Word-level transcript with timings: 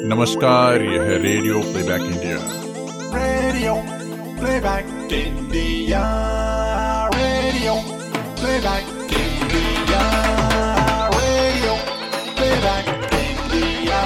नमस्कार 0.00 0.82
यह 0.82 1.02
है 1.02 1.16
radio 1.22 1.60
playback 1.62 2.02
India 2.02 2.36
radio 3.14 3.74
playback 4.40 5.12
India 5.12 6.02
radio 7.14 7.74
playback 8.40 8.92
India 9.14 10.02
radio 11.14 11.74
playback 12.36 12.92
India 13.14 14.00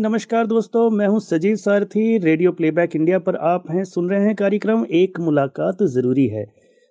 नमस्कार 0.00 0.46
दोस्तों 0.46 0.88
मैं 0.90 1.06
हूँ 1.06 1.20
सजीव 1.20 1.56
सारथी 1.58 2.16
रेडियो 2.18 2.52
प्लेबैक 2.52 2.96
इंडिया 2.96 3.18
पर 3.18 3.36
आप 3.52 3.70
हैं 3.70 3.84
सुन 3.84 4.10
रहे 4.10 4.24
हैं 4.26 4.34
कार्यक्रम 4.36 4.86
एक 5.02 5.20
मुलाकात 5.20 5.82
ज़रूरी 5.90 6.26
है। 6.28 6.44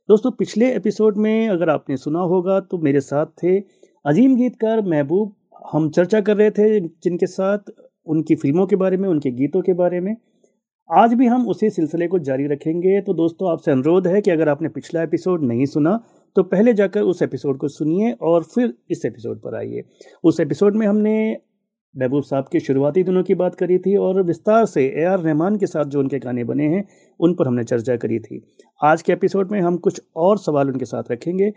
दोस्तों 0.10 0.32
पिछले 0.32 0.74
एपिसोड 0.76 1.18
में 1.18 1.50
अगर 1.50 1.70
आपने 1.70 1.98
सुना 1.98 2.30
होगा 2.30 2.60
तो 2.60 2.78
मेरे 2.80 3.02
साथ 3.02 3.38
थे 3.44 3.60
अजीम 4.06 4.36
गीतकार 4.36 4.82
महबूब 4.86 5.36
हम 5.62 5.90
चर्चा 5.90 6.22
कर 6.22 6.38
रहे 6.38 6.52
थे 6.52 6.80
जिनके 6.80 7.28
साथ, 7.28 7.72
उनकी 8.06 8.36
फ़िल्मों 8.36 8.66
के 8.68 8.76
बारे 8.76 8.98
में, 8.98 9.08
उनके 9.10 9.32
गीतों 9.32 9.62
के 9.62 9.74
बारे 9.74 10.00
में। 10.00 10.16
आज 10.90 11.14
भी 11.14 11.28
हम 11.28 11.48
उसी 11.48 11.70
सिलसिले 11.70 12.08
को 12.08 12.20
जारी 12.20 12.48
रखेंगे। 12.48 13.00
तो 13.02 13.14
दोस्तों, 13.14 13.52
आपसे 13.52 13.72
अनुरोध 13.72 14.08
है 14.08 14.22
कि 14.22 14.32
अगर 14.32 14.50
आपने 14.50 14.70
पिछला 14.70 15.04
एपिसोड 15.04 15.44
नहीं 15.44 15.66
सुना 15.66 16.00
तो 16.36 16.44
पहले 16.44 16.74
जाकर 16.74 17.02
उस 17.02 17.22
एपिसोड 17.22 17.58
को 17.58 17.68
सुनिए 17.68 18.12
और 18.22 18.44
फिर 18.44 18.74
इस 18.92 19.06
एपिसोड 19.06 19.40
पर 19.42 19.56
आइए। 19.56 19.84
उस 20.24 20.40
एपिसोड 20.40 20.76
में 20.76 20.86
हमने 20.88 21.38
महबूब 21.96 22.24
साहब 22.24 22.46
के 22.52 22.60
शुरुआती 22.60 23.04
दिनों 23.04 23.24
की 23.24 23.36
बात 23.36 23.56
करी 23.56 23.78
थी 23.78 23.96
और 23.96 24.22
विस्तार 24.24 24.66
से 24.66 24.86
ए 25.02 25.04
आर 25.06 25.20
रहमान 25.20 25.58
के 25.58 25.66
साथ 25.66 25.86
जो 25.86 26.00
उनके 26.00 26.20
गाने 26.20 26.44
बने 26.44 26.68
हैं, 26.68 26.84
उन 27.20 27.34
पर 27.34 27.48
हमने 27.48 27.64
चर्चा 27.64 27.96
करी 27.96 28.20
थी। 28.20 28.42
आज 28.84 29.02
के 29.02 29.14
एपिसोड 29.14 29.52
में 29.52 29.60
हम 29.62 29.78
कुछ 29.78 30.02
और 30.16 30.38
सवाल 30.38 30.70
उनके 30.70 30.86
साथ 30.86 31.12
रखेंगे 31.12 31.52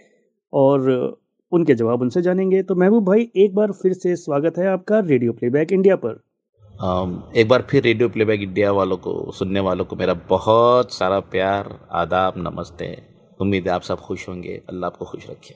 और 0.53 1.17
उनके 1.53 1.75
जवाब 1.75 2.03
उनसे 2.03 2.23
जानेंगे। 2.23 2.63
तो 2.63 2.75
महबूब 2.75 3.05
भाई 3.05 3.31
एक 3.37 3.55
बार 3.55 3.73
फिर 3.73 3.93
से 3.93 4.17
स्वागत 4.17 4.59
है 4.59 4.67
आपका 4.67 4.99
रेडियो 4.99 5.33
प्लेबैक 5.33 5.73
इंडिया 5.73 5.97
पर। 5.97 6.23
एक 7.37 7.49
बार 7.49 7.67
फिर 7.71 7.83
रेडियो 7.83 8.09
प्लेबैक 8.09 8.41
इंडिया 8.41 8.73
वालों 8.73 8.97
को 8.97 9.33
सुनने 9.33 9.61
वालों 9.61 9.85
को 9.85 9.97
मेरा 9.97 10.15
बहुत 10.29 10.93
सारा 10.93 11.21
प्यार 11.21 11.89
आदाब 11.93 12.35
नमस्ते। 12.39 12.97
उम्मीद 13.41 13.69
है 13.69 13.75
आप 13.75 13.83
सब 13.83 13.99
खुश 13.99 14.29
होंगे। 14.29 14.55
अल्लाह 14.69 14.91
आपको 14.91 15.05
खुश 15.05 15.31
रखे। 15.31 15.55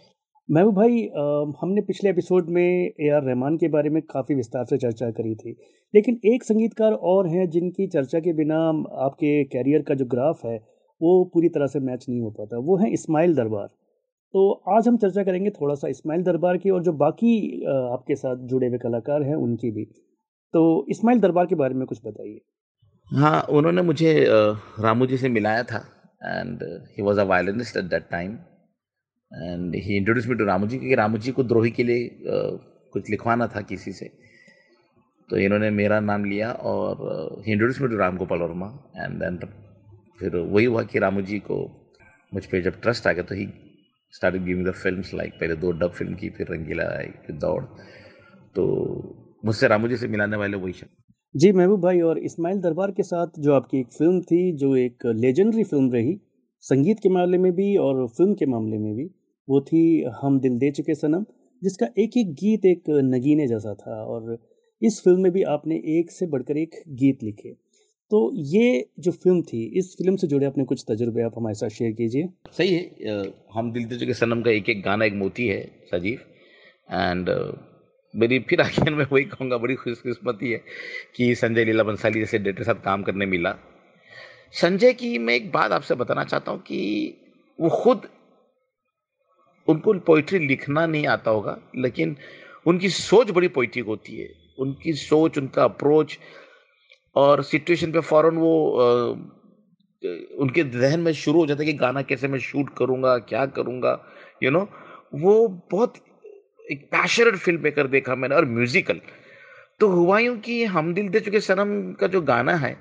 महबूब 0.49 0.75
भाई 0.75 1.03
अ, 1.03 1.53
हमने 1.61 1.81
पिछले 1.81 2.11
एपिसोड 2.11 2.49
में 2.49 2.93
ए 3.01 3.09
आर 3.09 3.23
रहमान 3.23 3.57
के 3.57 3.69
बारे 3.69 3.91
में 3.91 4.03
काफ़ी 4.03 4.35
विस्तार 4.35 4.65
से 4.65 4.77
चर्चा 4.77 5.11
करी 5.11 5.35
थी। 5.35 5.57
लेकिन 5.95 6.21
एक 6.25 6.45
संगीतकार 6.45 6.93
और 6.93 7.29
हैं 7.29 7.49
जिनकी 7.51 7.87
चर्चा 7.87 8.21
के 8.21 8.33
बिना 8.33 8.61
आपके 9.05 9.45
कैरियर 9.45 9.83
का 9.83 9.95
जो 9.95 10.05
ग्राफ 10.05 10.41
है 10.45 10.57
वो 11.01 11.13
पूरी 11.35 11.49
तरह 11.49 11.67
से 11.67 11.81
मैच 11.81 12.07
नहीं 12.09 12.21
हो 12.21 12.31
पाता। 12.31 12.59
वो 12.59 12.77
हैं 12.77 12.91
इस्माइल 12.93 13.35
दरबार। 13.35 13.69
तो 14.35 14.51
आज 14.69 14.89
हम 14.89 14.97
चर्चा 14.97 15.23
करेंगे 15.25 15.51
थोड़ा 15.51 15.75
सा 15.75 15.89
इस्माइल 15.89 16.23
दरबार 16.23 16.57
की 16.57 16.71
और 16.71 16.83
जो 16.85 16.93
बाकी 16.95 17.31
आपके 17.67 18.15
साथ 18.17 18.47
जुड़े 18.49 18.67
हुए 18.67 18.79
कलाकार 18.79 19.23
हैं 19.23 19.35
उनकी 19.37 19.71
भी। 19.71 19.85
तो 20.55 20.61
इस्माइल 20.91 21.21
दरबार 21.21 21.47
के 21.47 21.55
बारे 21.55 21.75
में 21.75 21.87
कुछ 21.87 22.01
बताइए। 22.05 22.41
हाँ 23.11 23.41
उन्होंने 23.51 23.83
मुझे 23.83 24.13
रामू 24.29 25.07
जी 25.07 25.17
से 25.17 25.29
मिलाया 25.29 25.63
था 25.63 25.79
and 26.23 26.63
he 26.97 27.03
was 27.03 27.21
a 27.21 27.25
violinist 27.25 27.77
at 27.77 27.85
that 27.85 28.09
time 28.11 28.33
and 29.33 29.75
he 29.77 29.97
introduce 29.97 30.27
me 30.29 30.35
to 30.35 30.45
Ramu 30.45 30.67
ji 30.67 30.79
क्योंकि 30.79 30.95
रामू 30.95 31.19
जी 31.19 31.33
को 31.33 31.43
द्रोही 31.45 31.71
के 31.71 31.85
लिए 31.85 32.11
कुछ 32.93 33.11
लिखवाना 33.11 33.47
था 33.47 33.61
किसी 33.63 33.93
से। 33.93 34.11
तो 35.29 35.37
इन्होंने 35.39 35.71
मेरा 35.71 36.01
नाम 36.01 36.25
लिया 36.25 36.51
और 36.65 37.43
he 37.47 37.53
introduce 37.53 37.81
me 37.83 37.89
to 37.89 37.97
Ram 37.97 38.17
Gopal 38.17 38.39
Varma 38.39 38.69
and 38.97 39.19
then 39.23 39.39
फिर 40.21 40.37
वही 40.37 40.65
हुआ 40.65 40.83
कि 40.83 40.99
रामू 40.99 41.23
जी 41.23 41.39
को 41.41 41.59
मुझ 42.33 42.45
पर 42.47 42.63
जब 42.63 42.81
ट्रस्ट 42.83 43.07
आ 43.07 43.13
गया 43.13 43.25
तो 43.25 43.35
he 43.35 43.47
started 44.13 44.45
giving 44.45 44.67
the 44.67 44.71
films 44.71 45.15
like 45.15 45.33
पहले 45.33 45.55
दो 45.55 45.73
डब 45.73 45.91
फ़िल्म 45.91 46.15
की, 46.15 46.29
फिर 46.31 46.47
रंगीला 46.51 46.85
आई 46.85 47.09
दौड़। 47.31 47.65
तो 48.55 48.65
मुझसे, 49.45 49.69
रामू 49.69 49.89
जी 49.89 49.97
से 49.97 50.09
मिलाने 50.09 50.37
वाले 50.37 50.57
वही 50.57 50.73
शब्द। 50.73 50.91
जी, 51.37 51.53
महबूब 51.53 51.81
भाई, 51.81 52.01
और 52.01 52.19
इस्माइल 52.19 52.59
दरबार 52.59 52.91
के 52.91 53.03
साथ 53.03 53.27
जो 53.39 53.55
आपकी 53.55 53.81
एक 53.81 53.87
फ़िल्म 53.87 54.21
थी, 54.21 54.53
जो 54.53 54.77
एक 54.77 55.07
लेजेंडरी 55.07 55.65
फ़िल्म 55.65 55.93
रही, 55.93 56.21
संगीत 56.61 57.01
के 57.03 57.09
मामले 57.09 57.39
में 57.39 57.53
भी 57.53 57.77
और 57.77 58.07
फ़िल्म 58.09 58.35
के 58.35 58.47
मामले 58.47 58.79
में 58.79 58.95
भी, 58.95 59.11
वो 59.49 59.61
थी 59.61 60.05
हम 60.23 60.41
दिल 60.41 60.59
दे 60.59 60.71
चुके 60.71 60.95
सनम, 60.95 61.25
जिसका 61.63 61.87
एक 61.99 62.17
एक 62.17 62.33
गीत 62.35 62.65
एक 62.65 62.85
नगीने 62.91 63.47
जैसा 63.47 63.75
था। 63.75 64.05
और 64.05 64.39
इस 64.83 65.01
फ़िल्म 65.05 65.21
में 65.21 65.33
भी 65.33 65.43
आपने 65.43 65.77
एक 65.77 66.11
से 66.11 66.27
बढ़कर 66.27 66.57
एक 66.57 66.71
गीत 66.89 67.23
लिखे। 67.23 67.57
तो 68.11 68.31
ये 68.35 68.89
जो 68.99 69.13
फ़िल्म 69.13 69.43
थी, 69.43 69.63
इस 69.79 69.95
फ़िल्म 69.97 70.17
से 70.17 70.27
जुड़े 70.27 70.47
अपने 70.47 70.65
कुछ 70.65 70.85
तजुर्बे 70.89 71.23
आप 71.23 71.33
हमारे 71.37 71.55
साथ 71.55 71.69
शेयर 71.69 71.93
कीजिए। 71.93 72.29
सही 72.53 72.75
है 72.75 73.17
हम 73.55 73.73
दिल 73.73 73.99
चुके 73.99 74.15
सनम 74.15 74.43
का 74.43 74.51
एक 74.51 74.69
एक 74.69 74.83
गाना, 74.83 75.05
एक 75.05 75.15
मोती 75.15 75.47
है, 75.47 75.61
सजीव। 75.91 76.21
एंड 76.91 77.29
मेरी 78.15 78.39
फिर 78.41 78.61
आखिर 78.61 78.95
में 78.95 79.05
वही 79.05 79.25
कहूँगा, 79.25 79.57
बड़ी 79.57 79.75
खुशकिस्मती 79.75 80.51
है 80.51 80.61
कि 81.17 81.35
संजय 81.35 81.65
लीला 81.65 81.83
बंसाली 81.85 82.21
जैसे 82.21 82.39
डेटर 82.39 82.65
साथ 82.65 82.83
काम 82.85 83.03
करने 83.03 83.27
मिला। 83.27 83.55
संजय 84.55 84.93
की 84.95 85.17
मैं 85.19 85.35
एक 85.35 85.51
बात 85.53 85.73
आपसे 85.73 85.95
बताना 85.95 86.25
चाहता 86.25 86.53
हूँ 86.53 86.61
कि 86.61 87.15
वो 87.59 87.69
खुद, 87.73 88.09
उनको 89.69 89.95
पोइट्री 90.01 90.39
लिखना 90.39 90.87
नहीं 90.87 91.07
आता 91.07 91.31
होगा, 91.31 91.59
लेकिन 91.77 92.17
उनकी 92.67 92.89
सोच 92.91 93.31
बड़ी 93.31 93.49
पोइट्रिक 93.51 93.87
होती 93.87 94.17
है। 94.17 94.29
उनकी 94.59 94.93
सोच, 94.95 95.39
उनका 95.39 95.65
अप्रोच 95.65 96.19
और 97.17 97.43
सिचुएशन 97.43 97.93
पे 97.93 98.01
फ़ौरन 98.01 98.37
वो 98.37 98.53
अ, 98.73 98.85
उनके 100.39 100.63
जहन 100.71 101.01
में 101.01 101.13
शुरू 101.13 101.41
हो 101.41 101.47
जाता 101.47 101.63
है 101.63 101.67
कि 101.67 101.73
गाना 101.79 102.03
कैसे 102.03 102.29
मैं 102.29 102.39
शूट 102.39 102.69
करूँगा 102.79 103.17
क्या 103.29 103.45
करूँगा 103.57 103.99
यू 104.43 104.51
नो 104.51 104.61
वो 105.15 105.37
बहुत 105.71 105.95
एक 106.73 106.85
पैशनेट 106.93 107.37
फ़िल्म 107.37 107.61
मेकर 107.63 107.87
देखा 107.87 108.15
मैंने 108.15 108.35
और 108.35 108.45
म्यूजिकल 108.45 109.01
तो 109.81 109.89
हुआ 109.89 110.21
कि 110.45 110.63
हम 110.67 110.93
दिल 110.95 111.09
दे 111.09 111.21
चुके 111.21 111.41
सनम 111.41 111.71
का 112.01 112.07
जो 112.07 112.21
गाना 112.23 112.55
है 112.57 112.77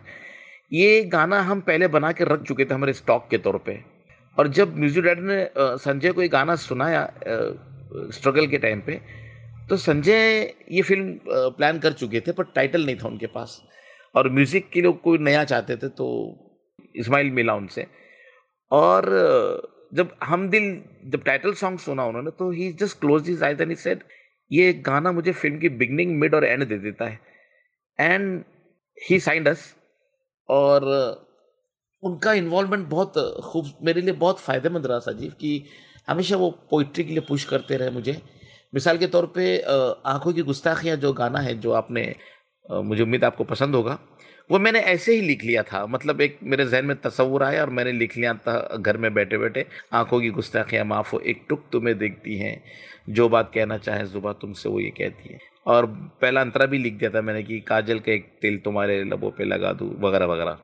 ये 0.73 1.03
गाना 1.11 1.39
हम 1.41 1.61
पहले 1.61 1.87
बना 1.87 2.11
के 2.11 2.23
रख 2.23 2.41
चुके 2.43 2.65
थे 2.65 2.73
हमारे 2.73 2.93
स्टॉक 2.93 3.27
के 3.31 3.37
तौर 3.37 3.57
पे। 3.65 3.77
और 4.37 4.47
जब 4.47 4.75
म्यूज़िक 4.77 5.03
डायरेक्टर 5.03 5.27
ने 5.27 5.77
संजय 5.79 6.11
को 6.11 6.21
ये 6.21 6.27
गाना 6.27 6.55
सुनाया 6.55 7.03
स्ट्रगल 8.13 8.47
के 8.47 8.57
टाइम 8.57 8.81
पे 8.81 8.99
तो 9.69 9.77
संजय 9.77 10.53
ये 10.71 10.81
फ़िल्म 10.81 11.19
प्लान 11.57 11.79
कर 11.79 11.93
चुके 11.93 12.19
थे 12.21 12.31
पर 12.31 12.43
टाइटल 12.55 12.85
नहीं 12.85 12.95
था 12.95 13.07
उनके 13.07 13.27
पास। 13.27 13.61
और 14.15 14.29
म्यूज़िक 14.31 14.69
के 14.69 14.81
लिए 14.81 14.91
कोई 15.03 15.17
नया 15.19 15.43
चाहते 15.43 15.75
थे 15.77 15.87
तो 15.91 16.07
इस्माइल 16.95 17.31
मिला 17.31 17.53
उनसे। 17.55 17.87
और 18.71 19.05
जब 19.93 20.15
हम 20.23 20.49
दिल, 20.49 20.83
जब 21.05 21.23
टाइटल 21.23 21.53
सॉन्ग 21.55 21.79
सुना 21.79 22.05
उन्होंने 22.05 22.31
तो 22.31 22.49
he 22.51 22.71
just 22.73 22.99
close 22.99 23.43
eyes 23.43 23.61
and 23.61 23.69
he 23.69 23.75
said 23.77 24.03
ये 24.51 24.71
गाना 24.85 25.11
मुझे 25.11 25.31
फ़िल्म 25.33 25.59
की 25.59 25.69
बिगनिंग 25.71 26.17
मिड 26.19 26.35
और 26.35 26.45
एंड 26.45 26.67
दे 26.67 26.77
देता 26.77 27.05
है। 27.05 27.19
एंड 27.99 28.43
ही 28.97 29.19
साइंड 29.19 29.47
अस 29.47 29.73
और 30.49 30.85
उनका 32.03 32.33
इन्वॉल्वमेंट 32.33 32.87
बहुत 32.89 33.13
खूब, 33.43 33.65
मेरे 33.83 34.01
लिए 34.01 34.13
बहुत 34.13 34.39
फ़ायदेमंद 34.39 34.85
रहा 34.85 34.99
साजीव 34.99 35.31
कि 35.31 35.63
हमेशा 36.07 36.37
वो 36.37 36.49
पोइट्री 36.71 37.03
के 37.03 37.11
लिए 37.11 37.23
पुश 37.27 37.43
करते 37.45 37.77
रहे 37.77 37.89
मुझे। 37.89 38.21
मिसाल 38.73 38.97
के 38.97 39.07
तौर 39.07 39.25
पे 39.35 39.57
आँखों 40.07 40.33
की 40.33 40.41
गुस्ताखियाँ 40.41 40.97
जो 40.97 41.13
गाना 41.13 41.39
है, 41.39 41.53
जो 41.55 41.71
आपने 41.71 42.03
मुझे 42.69 43.03
उम्मीद 43.03 43.23
आपको 43.23 43.43
पसंद 43.43 43.75
होगा। 43.75 43.97
वो 44.49 44.59
मैंने 44.59 44.79
ऐसे 44.81 45.13
ही 45.15 45.21
लिख 45.21 45.43
लिया 45.43 45.63
था 45.63 45.85
मतलब 45.85 46.21
एक 46.21 46.37
मेरे 46.43 46.65
जहन 46.65 46.85
में 46.85 46.95
तस्वूर 46.97 47.43
आया 47.43 47.61
और 47.61 47.69
मैंने 47.69 47.91
लिख 47.91 48.15
लिया 48.17 48.33
था 48.37 48.77
घर 48.77 48.97
में 48.97 49.13
बैठे 49.13 49.37
बैठे 49.37 49.65
आँखों 49.93 50.19
की 50.21 50.29
गुस्ताखियाँ 50.29 50.85
माफ़ 50.85 51.11
हो 51.11 51.19
एक 51.25 51.45
टुक 51.49 51.63
तुम्हें 51.71 51.97
देखती 51.97 52.37
हैं 52.37 52.61
जो 53.09 53.27
बात 53.29 53.51
कहना 53.53 53.77
चाहे 53.77 54.05
जुबा 54.05 54.33
तुमसे 54.33 54.69
वो 54.69 54.79
ये 54.79 54.89
कहती 54.97 55.33
है। 55.33 55.39
और 55.67 55.85
पहला 56.21 56.41
अंतरा 56.41 56.65
भी 56.65 56.77
लिख 56.77 56.93
दिया 56.93 57.09
था 57.09 57.21
मैंने 57.21 57.43
कि 57.43 57.59
काजल 57.59 57.99
का 57.99 58.11
एक 58.11 58.25
तिल 58.41 58.57
तुम्हारे 58.65 59.03
लबों 59.03 59.31
पे 59.31 59.45
लगा 59.45 59.71
दूँ 59.73 59.89
वगैरह 60.01 60.25
वगैरह। 60.25 60.57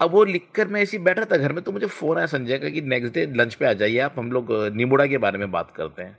अब 0.00 0.10
वो 0.10 0.22
लिख 0.24 0.46
कर 0.54 0.68
मैं 0.68 0.80
ऐसे 0.82 0.98
बैठा 1.00 1.24
था 1.24 1.36
घर 1.36 1.52
में 1.52 1.62
तो 1.64 1.72
मुझे 1.72 1.86
फ़ोन 1.86 2.18
आया 2.18 2.26
संजय 2.26 2.58
का 2.58 2.68
कि 2.68 2.80
नेक्स्ट 2.82 3.14
डे 3.14 3.26
लंच 3.36 3.54
पे 3.54 3.66
आ 3.66 3.72
जाइए 3.74 3.98
आप 4.00 4.14
हम 4.18 4.30
लोग 4.32 4.52
निमुड़ा 4.74 5.06
के 5.06 5.18
बारे 5.18 5.38
में 5.38 5.50
बात 5.50 5.72
करते 5.76 6.02
हैं। 6.02 6.16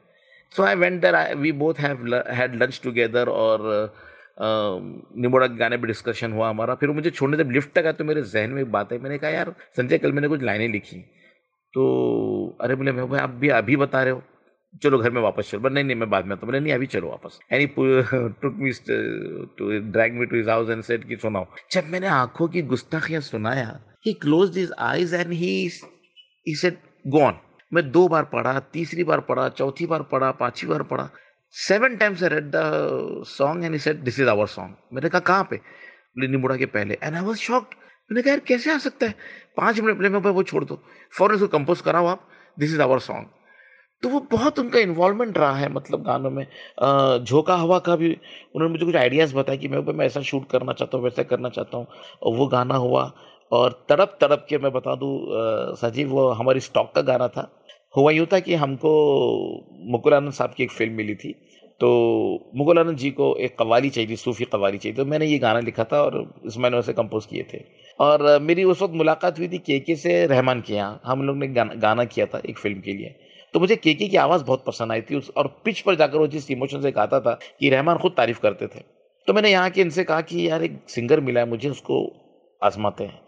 So 0.56 0.64
I 0.64 0.76
went 0.76 1.02
there 1.02 1.36
we 1.36 1.52
both 1.54 1.80
had 1.80 2.56
lunch 2.62 2.80
together 2.84 3.30
और 3.30 3.66
अ, 3.66 4.08
निमुड़ा 4.42 5.48
गाने 5.48 5.78
पे 5.78 5.88
डिस्कशन 5.88 6.32
हुआ 6.34 6.50
हमारा। 6.50 6.76
फिर 6.76 6.90
मुझे 6.90 7.10
छोड़ने 7.10 7.38
जब 7.38 7.52
लिफ्ट 7.52 7.72
तक 7.72 7.84
आया 7.84 7.92
तो 7.92 8.04
मेरे 8.04 8.22
जहन 8.24 8.50
में 8.50 8.62
एक 8.62 8.72
बात 8.72 8.92
है 8.92 9.00
मैंने 9.00 9.18
कहा, 9.18 9.30
यार, 9.30 9.54
संजय, 9.78 9.98
कल 9.98 10.12
मैंने 10.12 10.28
कुछ 10.28 10.44
लाइनें 10.44 10.68
लिखी। 10.70 10.98
तो 11.74 12.58
अरे, 12.62 12.76
बोले, 12.76 12.92
मैं 12.92 13.10
भाई, 13.10 13.20
आप 13.20 13.30
भी 13.30 13.50
अभी 13.50 13.76
बता 13.76 14.04
रहे 14.04 14.14
हो। 14.14 14.22
चलो, 14.84 14.98
घर 14.98 15.12
में 15.12 15.22
वापस 15.22 15.50
चलो। 15.52 15.70
नहीं 15.70 15.84
नहीं, 15.84 15.96
मैं 15.96 16.10
बाद 16.10 16.26
में 16.26 16.32
आता 16.32 16.46
बोले, 16.46 16.60
नहीं, 16.60 16.74
अभी 16.74 16.86
चलो 16.86 17.10
वापस। 17.10 17.40
And 17.52 17.70
took 18.42 18.56
me 18.58 18.72
to 19.58 19.70
drag 19.92 20.14
me 20.14 20.26
to 20.26 20.36
his 20.36 20.50
house 20.50 20.70
and 20.70 20.84
said 20.84 21.08
कि, 21.08 21.16
सुनाओ। 21.16 21.46
जब 21.72 21.86
मैंने 21.86 22.08
आँखों 22.08 22.48
की 22.48 22.62
गुस्ताखियाँ 22.64 23.22
सुनाया 23.22 23.80
he 24.06 24.14
close 24.14 24.58
his 24.58 24.72
eyes 24.80 25.14
and 25.14 25.32
he 25.34 25.54
he 26.48 26.56
said 26.56 26.78
go 27.08 27.20
on 27.20 27.38
मैं 27.72 27.90
दो 27.92 28.08
बार 28.08 28.24
पढ़ा, 28.24 28.60
तीसरी 28.74 29.04
बार 29.04 29.20
पढ़ा, 29.20 29.48
चौथी 29.50 29.86
बार 29.86 30.02
पढ़ा, 30.02 30.32
पांचवी 30.32 30.70
बार 30.70 30.84
पढ़ा। 30.84 31.10
Seven 31.56 31.96
times 31.98 32.24
I 32.24 32.30
read 32.30 32.52
the 32.56 33.24
song 33.28 33.66
and 33.66 33.78
said 33.78 34.04
this 34.04 34.20
is 34.20 34.30
our 34.30 34.48
song 34.48 34.76
मैंने 34.94 35.10
कहा, 35.10 35.20
कहाँ 35.22 35.48
पे? 35.52 35.60
निमुड़ा 36.20 36.56
के 36.58 36.66
पहले। 36.68 36.98
एंड 37.04 37.16
आई 37.16 37.24
वाज 37.24 37.38
शॉक्ड 37.38 37.76
मैंने 38.12 38.22
कहा, 38.22 38.32
यार, 38.32 38.40
कैसे 38.48 38.72
आ 38.74 38.78
सकता 38.78 39.06
है? 39.06 39.16
पाँच 39.58 39.80
मिनट 39.80 39.98
पहले 39.98 40.10
मैं 40.10 40.32
वो 40.32 40.44
छोड़ 40.44 40.64
दो। 40.64 40.80
फ़ौरन 41.18 41.36
उसको 41.36 41.48
कंपोज 41.48 41.82
कराओ 41.82 42.06
आप। 42.08 42.28
दिस 42.58 42.74
इज़ 42.74 42.82
आवर 42.82 43.00
सॉन्ग 43.00 43.28
तो 44.04 44.10
वो 44.10 44.20
बहुत 44.32 44.60
उनका 44.60 44.80
इन्वॉल्वमेंट 44.80 45.38
रहा 45.38 45.56
है 45.56 45.70
मतलब 45.74 46.04
गानों 46.04 46.30
में। 46.32 46.44
झोंका 47.24 47.56
हवा 47.56 47.80
का 47.80 47.96
भी 47.96 48.12
उन्होंने 48.56 48.72
मुझे 48.72 48.86
कुछ 48.86 48.96
आइडियाज़ 48.96 49.36
बताए 49.36 49.58
कि 49.58 49.68
मैं 49.68 49.80
मैं 49.94 50.06
ऐसा 50.06 50.22
शूट 50.22 50.50
करना 50.52 50.74
चाहता 50.74 50.98
हूँ, 50.98 51.04
वैसा 51.06 51.24
करना 51.24 51.50
चाहता 51.50 51.78
हूँ। 51.78 51.88
और 52.24 52.36
वो 52.36 52.48
गाना 52.48 52.76
हुआ। 52.76 53.12
और 53.52 53.72
तड़प 53.90 54.18
तड़प 54.22 54.46
के 54.50 54.58
मैं 54.58 54.72
बता 54.72 54.96
दूँ 54.96 55.76
सजीव, 55.78 56.10
वो 56.10 56.30
हमारी 56.32 56.60
स्टॉक 56.60 56.92
का 56.96 57.02
गाना 57.02 57.28
था। 57.28 57.50
हुआ 57.96 58.12
यूँ 58.12 58.26
था 58.34 58.40
कि 58.40 58.56
हमको 58.56 58.90
मुकुल 59.92 60.14
आनंद 60.14 60.34
साहब 60.34 60.54
की 60.58 60.64
एक 60.64 60.72
फ़िल्म 60.72 60.94
मिली 60.94 61.16
थी। 61.16 61.32
तो 61.82 61.90
मुकुल 62.56 62.80
आनंद 62.80 62.98
जी 62.98 63.10
को 63.12 63.36
एक 63.38 63.58
कवाली 63.60 63.90
चाहिए 63.90 64.10
थी 64.10 64.16
सूफी 64.16 64.46
कवाली 64.46 64.78
चाहिए 64.78 64.96
तो 64.96 65.06
मैंने 65.06 65.26
ये 65.26 65.38
गाना 65.40 65.60
लिखा 65.60 65.84
था 65.84 66.02
और 66.02 66.18
इस 66.46 66.58
मैंने 66.58 66.78
उसे 66.78 66.94
कंपोज 66.94 67.26
किए 67.26 67.44
थे। 67.54 67.64
और 68.00 68.40
मेरी 68.42 68.64
उस 68.64 68.82
वक्त 68.82 68.94
मुलाकात 68.94 69.40
हुई 69.40 69.48
थी 69.48 69.58
के 69.58 69.80
के 69.80 69.96
से 69.96 70.26
रहमान 70.26 70.62
के 70.62 70.74
यहाँ। 70.74 71.02
हम 71.06 71.24
लोग 71.24 71.38
ने 71.38 71.48
गाना, 71.48 71.74
गाना 71.74 72.06
किया 72.06 72.26
था 72.26 72.42
एक 72.50 72.58
फ़िल्म 72.58 72.80
के 72.82 72.94
लिए। 72.94 73.16
तो 73.54 73.60
मुझे 73.60 73.76
के 73.76 73.94
के 73.94 74.08
की 74.08 74.18
आवाज़ 74.18 74.44
बहुत 74.44 74.64
पसंद 74.66 74.92
आई 74.92 75.02
थी 75.02 75.16
उस 75.16 75.32
और 75.38 75.48
पिच 75.66 75.80
पर 75.82 75.96
जाकर 75.96 76.18
वो 76.18 76.28
जिस 76.28 76.52
इमोशन 76.52 76.82
से 76.82 76.92
गाता 76.92 77.20
था 77.20 77.38
कि 77.60 77.70
रहमान 77.70 77.98
खुद 77.98 78.14
तारीफ़ 78.18 78.40
करते 78.40 78.68
थे। 78.68 78.84
तो 79.28 79.34
मैंने 79.34 79.52
यहाँ 79.52 79.70
के 79.70 79.82
इनसे 79.82 80.04
कहा 80.04 80.22
कि 80.22 80.48
यार 80.50 80.64
एक 80.64 80.80
सिंगर 80.90 81.20
मिला 81.20 81.40
है 81.40 81.50
मुझे 81.50 81.70
उसको 81.70 82.06
आजमाते 82.62 83.04
हैं। 83.04 83.20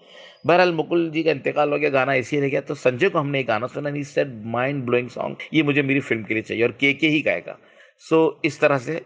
बहरहाल 0.46 0.72
मुकुल 0.74 1.10
जी 1.10 1.24
का 1.24 1.32
इंतकाल 1.32 1.72
हो 1.72 1.78
गया 1.80 1.90
गाना 1.90 2.14
ऐसे 2.16 2.40
रह 2.40 2.50
गया 2.50 2.62
तो 2.62 2.76
संजय 2.76 3.10
को 3.10 3.20
हमने 3.20 3.40
एक 3.40 3.48
गाना 3.48 3.68
सुना 3.68 3.90
he 3.90 4.04
said 4.04 4.46
mind 4.46 4.84
blowing 4.86 5.10
song 5.10 5.38
ये 5.54 5.64
मुझे 5.64 5.82
मेरी 5.82 6.00
फ़िल्म 6.00 6.24
के 6.24 6.34
लिए 6.34 6.44
चाहिए 6.44 6.64
और 6.64 6.72
के 6.72 6.94
के 6.94 7.08
ही 7.08 7.22
गाएगा। 7.22 7.58
सो 8.00 8.40
so, 8.40 8.46
इस 8.46 8.60
तरह 8.60 8.78
से 8.78 9.02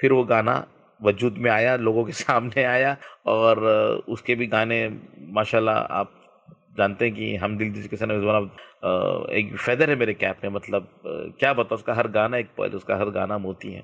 फिर 0.00 0.12
वो 0.12 0.24
गाना 0.24 0.66
वजूद 1.00 1.38
में 1.38 1.50
आया 1.50 1.76
लोगों 1.76 2.04
के 2.04 2.12
सामने 2.22 2.64
आया 2.64 2.96
और 3.26 3.64
उसके 4.08 4.34
भी 4.34 4.46
गाने 4.46 4.88
माशाल्लाह 5.18 5.76
आप 5.76 6.12
जानते 6.78 7.04
हैं 7.04 7.14
कि 7.14 7.36
हम 7.36 7.56
दिल 7.58 7.72
जिसके 7.72 7.96
सन 7.96 8.10
वन 8.10 8.34
ऑफ़ 8.34 9.30
एक 9.32 9.56
फेदर 9.56 9.90
है 9.90 9.96
मेरे 9.96 10.14
कैप 10.14 10.40
में 10.44 10.50
मतलब 10.50 10.88
क्या 11.40 11.52
बताओ 11.52 11.76
उसका 11.76 11.94
हर 11.94 12.08
गाना 12.08 12.38
एक 12.38 12.48
पल 12.58 12.76
उसका 12.76 12.96
हर 12.96 13.10
गाना 13.10 13.38
मोती 13.38 13.72
है। 13.72 13.82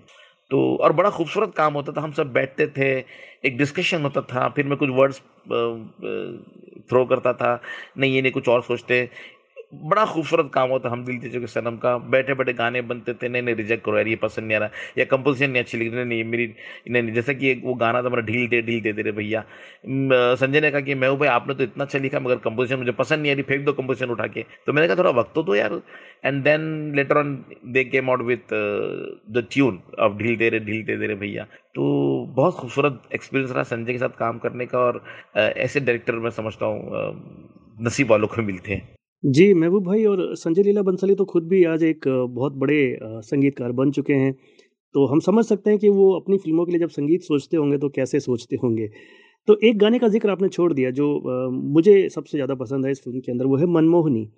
तो 0.52 0.76
और 0.76 0.92
बड़ा 0.92 1.10
खूबसूरत 1.10 1.52
काम 1.56 1.74
होता 1.74 1.92
था, 1.92 2.00
हम 2.00 2.12
सब 2.12 2.32
बैठते 2.32 2.66
थे, 2.66 2.88
एक 3.44 3.56
डिस्कशन 3.58 4.02
होता 4.02 4.20
था, 4.20 4.48
फिर 4.48 4.66
मैं 4.66 4.78
कुछ 4.78 4.90
वर्ड्स 4.90 5.18
थ्रो 6.88 7.04
करता 7.04 7.32
था, 7.32 7.60
नहीं, 7.98 8.14
ये 8.14 8.22
नहीं, 8.22 8.32
कुछ 8.32 8.48
और 8.48 8.62
सोचते। 8.62 9.08
बड़ा 9.72 10.04
खूबसूरत 10.06 10.50
काम 10.54 10.70
होता 10.70 10.88
हम 10.90 11.04
दिल 11.04 11.18
दीजिए 11.18 11.40
के 11.40 11.46
सनम 11.46 11.76
का। 11.76 11.96
बैठे 12.12 12.34
बैठे 12.34 12.52
गाने 12.52 12.80
बनते 12.82 13.12
थे 13.14 13.28
नहीं 13.28 13.42
नहीं 13.42 13.54
रिजेक्ट 13.54 13.84
करो, 13.84 13.96
यार 13.96 14.08
ये 14.08 14.16
पसंद 14.16 14.46
नहीं 14.46 14.56
आ 14.56 14.60
रहा। 14.60 14.70
या 14.98 15.04
कंपोजिशन 15.04 15.50
नहीं, 15.50 15.62
अच्छी 15.62 15.78
लग 15.78 15.94
रही 15.94 16.04
नहीं, 16.04 16.24
मेरी 16.24 16.46
नहीं 16.90 17.02
नहीं, 17.02 17.14
जैसे 17.14 17.34
कि 17.34 17.54
वो 17.64 17.74
गाना 17.74 18.02
था 18.02 18.08
मेरा, 18.08 18.22
ढील 18.22 18.48
दे 18.48 18.60
ढील 18.62 18.80
दे 18.82 18.92
दे 18.92 19.02
रहे 19.02 19.12
भैया। 19.12 19.44
संजय 20.36 20.60
ने 20.60 20.70
कहा 20.70 20.80
कि 20.80 20.94
मैं 20.94 21.16
भाई, 21.18 21.28
आपने 21.28 21.54
तो 21.54 21.64
इतना 21.64 21.84
अच्छा 21.84 21.98
लिखा, 21.98 22.20
मगर 22.20 22.36
कंपोजिशन 22.44 22.78
मुझे 22.78 22.92
पसंद 22.92 23.22
नहीं 23.22 23.32
आ 23.32 23.34
रही, 23.34 23.42
फेंक 23.42 23.64
दो 23.64 23.72
कंपोजिशन 23.72 24.10
उठा 24.10 24.26
के। 24.26 24.44
तो 24.66 24.72
मैंने 24.72 24.88
कहा, 24.88 24.96
थोड़ा 24.98 25.10
वक्त 25.20 25.32
तो 25.34 25.42
दो 25.42 25.54
यार। 25.54 25.80
And 26.24 26.42
then 26.44 26.92
later 26.96 27.18
on 27.18 27.34
they 27.66 27.84
came 27.84 28.10
out 28.10 28.22
with 28.22 28.54
the 29.32 29.46
tune 29.52 29.80
of 30.00 30.16
ढील 30.18 30.36
दे 30.36 30.48
रहे 30.48 30.60
ढील 30.60 30.84
दे 30.84 30.96
दे 30.96 31.06
रहे 31.06 31.16
भैया। 31.16 31.44
तो 31.74 31.82
बहुत 32.36 32.54
खूबसूरत 32.54 33.02
एक्सपीरियंस 33.14 33.52
रहा 33.52 33.62
संजय 33.64 33.92
के 33.92 33.98
साथ 33.98 34.18
काम 34.18 34.38
करने 34.38 34.66
का 34.66 34.78
और 34.78 35.04
ऐसे 35.36 35.80
डायरेक्टर 35.80 36.14
मैं 36.14 36.30
समझता 36.32 36.66
हूँ 36.66 37.06
नसीब 37.80 38.10
वालों 38.10 38.28
को 38.28 38.42
मिलते 38.42 38.72
हैं। 38.72 39.01
जी 39.22 39.52
महबूब 39.54 39.84
भाई 39.84 40.04
और 40.04 40.34
संजय 40.36 40.62
लीला 40.62 40.82
बंसाली 40.82 41.14
तो 41.14 41.24
खुद 41.24 41.42
भी 41.48 41.62
आज 41.64 41.82
एक 41.82 42.06
बहुत 42.30 42.52
बड़े 42.58 42.98
संगीतकार 43.02 43.72
बन 43.72 43.90
चुके 43.92 44.12
हैं। 44.12 44.32
तो 44.94 45.04
हम 45.06 45.20
समझ 45.20 45.44
सकते 45.44 45.70
हैं 45.70 45.78
कि 45.78 45.88
वो 45.90 46.10
अपनी 46.14 46.38
फ़िल्मों 46.38 46.64
के 46.66 46.72
लिए 46.72 46.80
जब 46.80 46.88
संगीत 46.90 47.22
सोचते 47.22 47.56
होंगे 47.56 47.78
तो 47.78 47.88
कैसे 47.90 48.20
सोचते 48.20 48.56
होंगे। 48.62 48.88
तो 49.48 49.58
एक 49.64 49.78
गाने 49.78 49.98
का 49.98 50.08
ज़िक्र 50.08 50.30
आपने 50.30 50.48
छोड़ 50.48 50.72
दिया 50.72 50.90
जो 50.92 51.08
मुझे 51.52 52.08
सबसे 52.10 52.38
ज़्यादा 52.38 52.54
पसंद 52.56 52.86
है 52.86 52.92
इस 52.92 53.02
फ़िल्म 53.04 53.20
के 53.20 53.32
अंदर, 53.32 53.46
वो 53.46 53.56
है 53.56 53.66
मनमोहनी। 53.68 54.28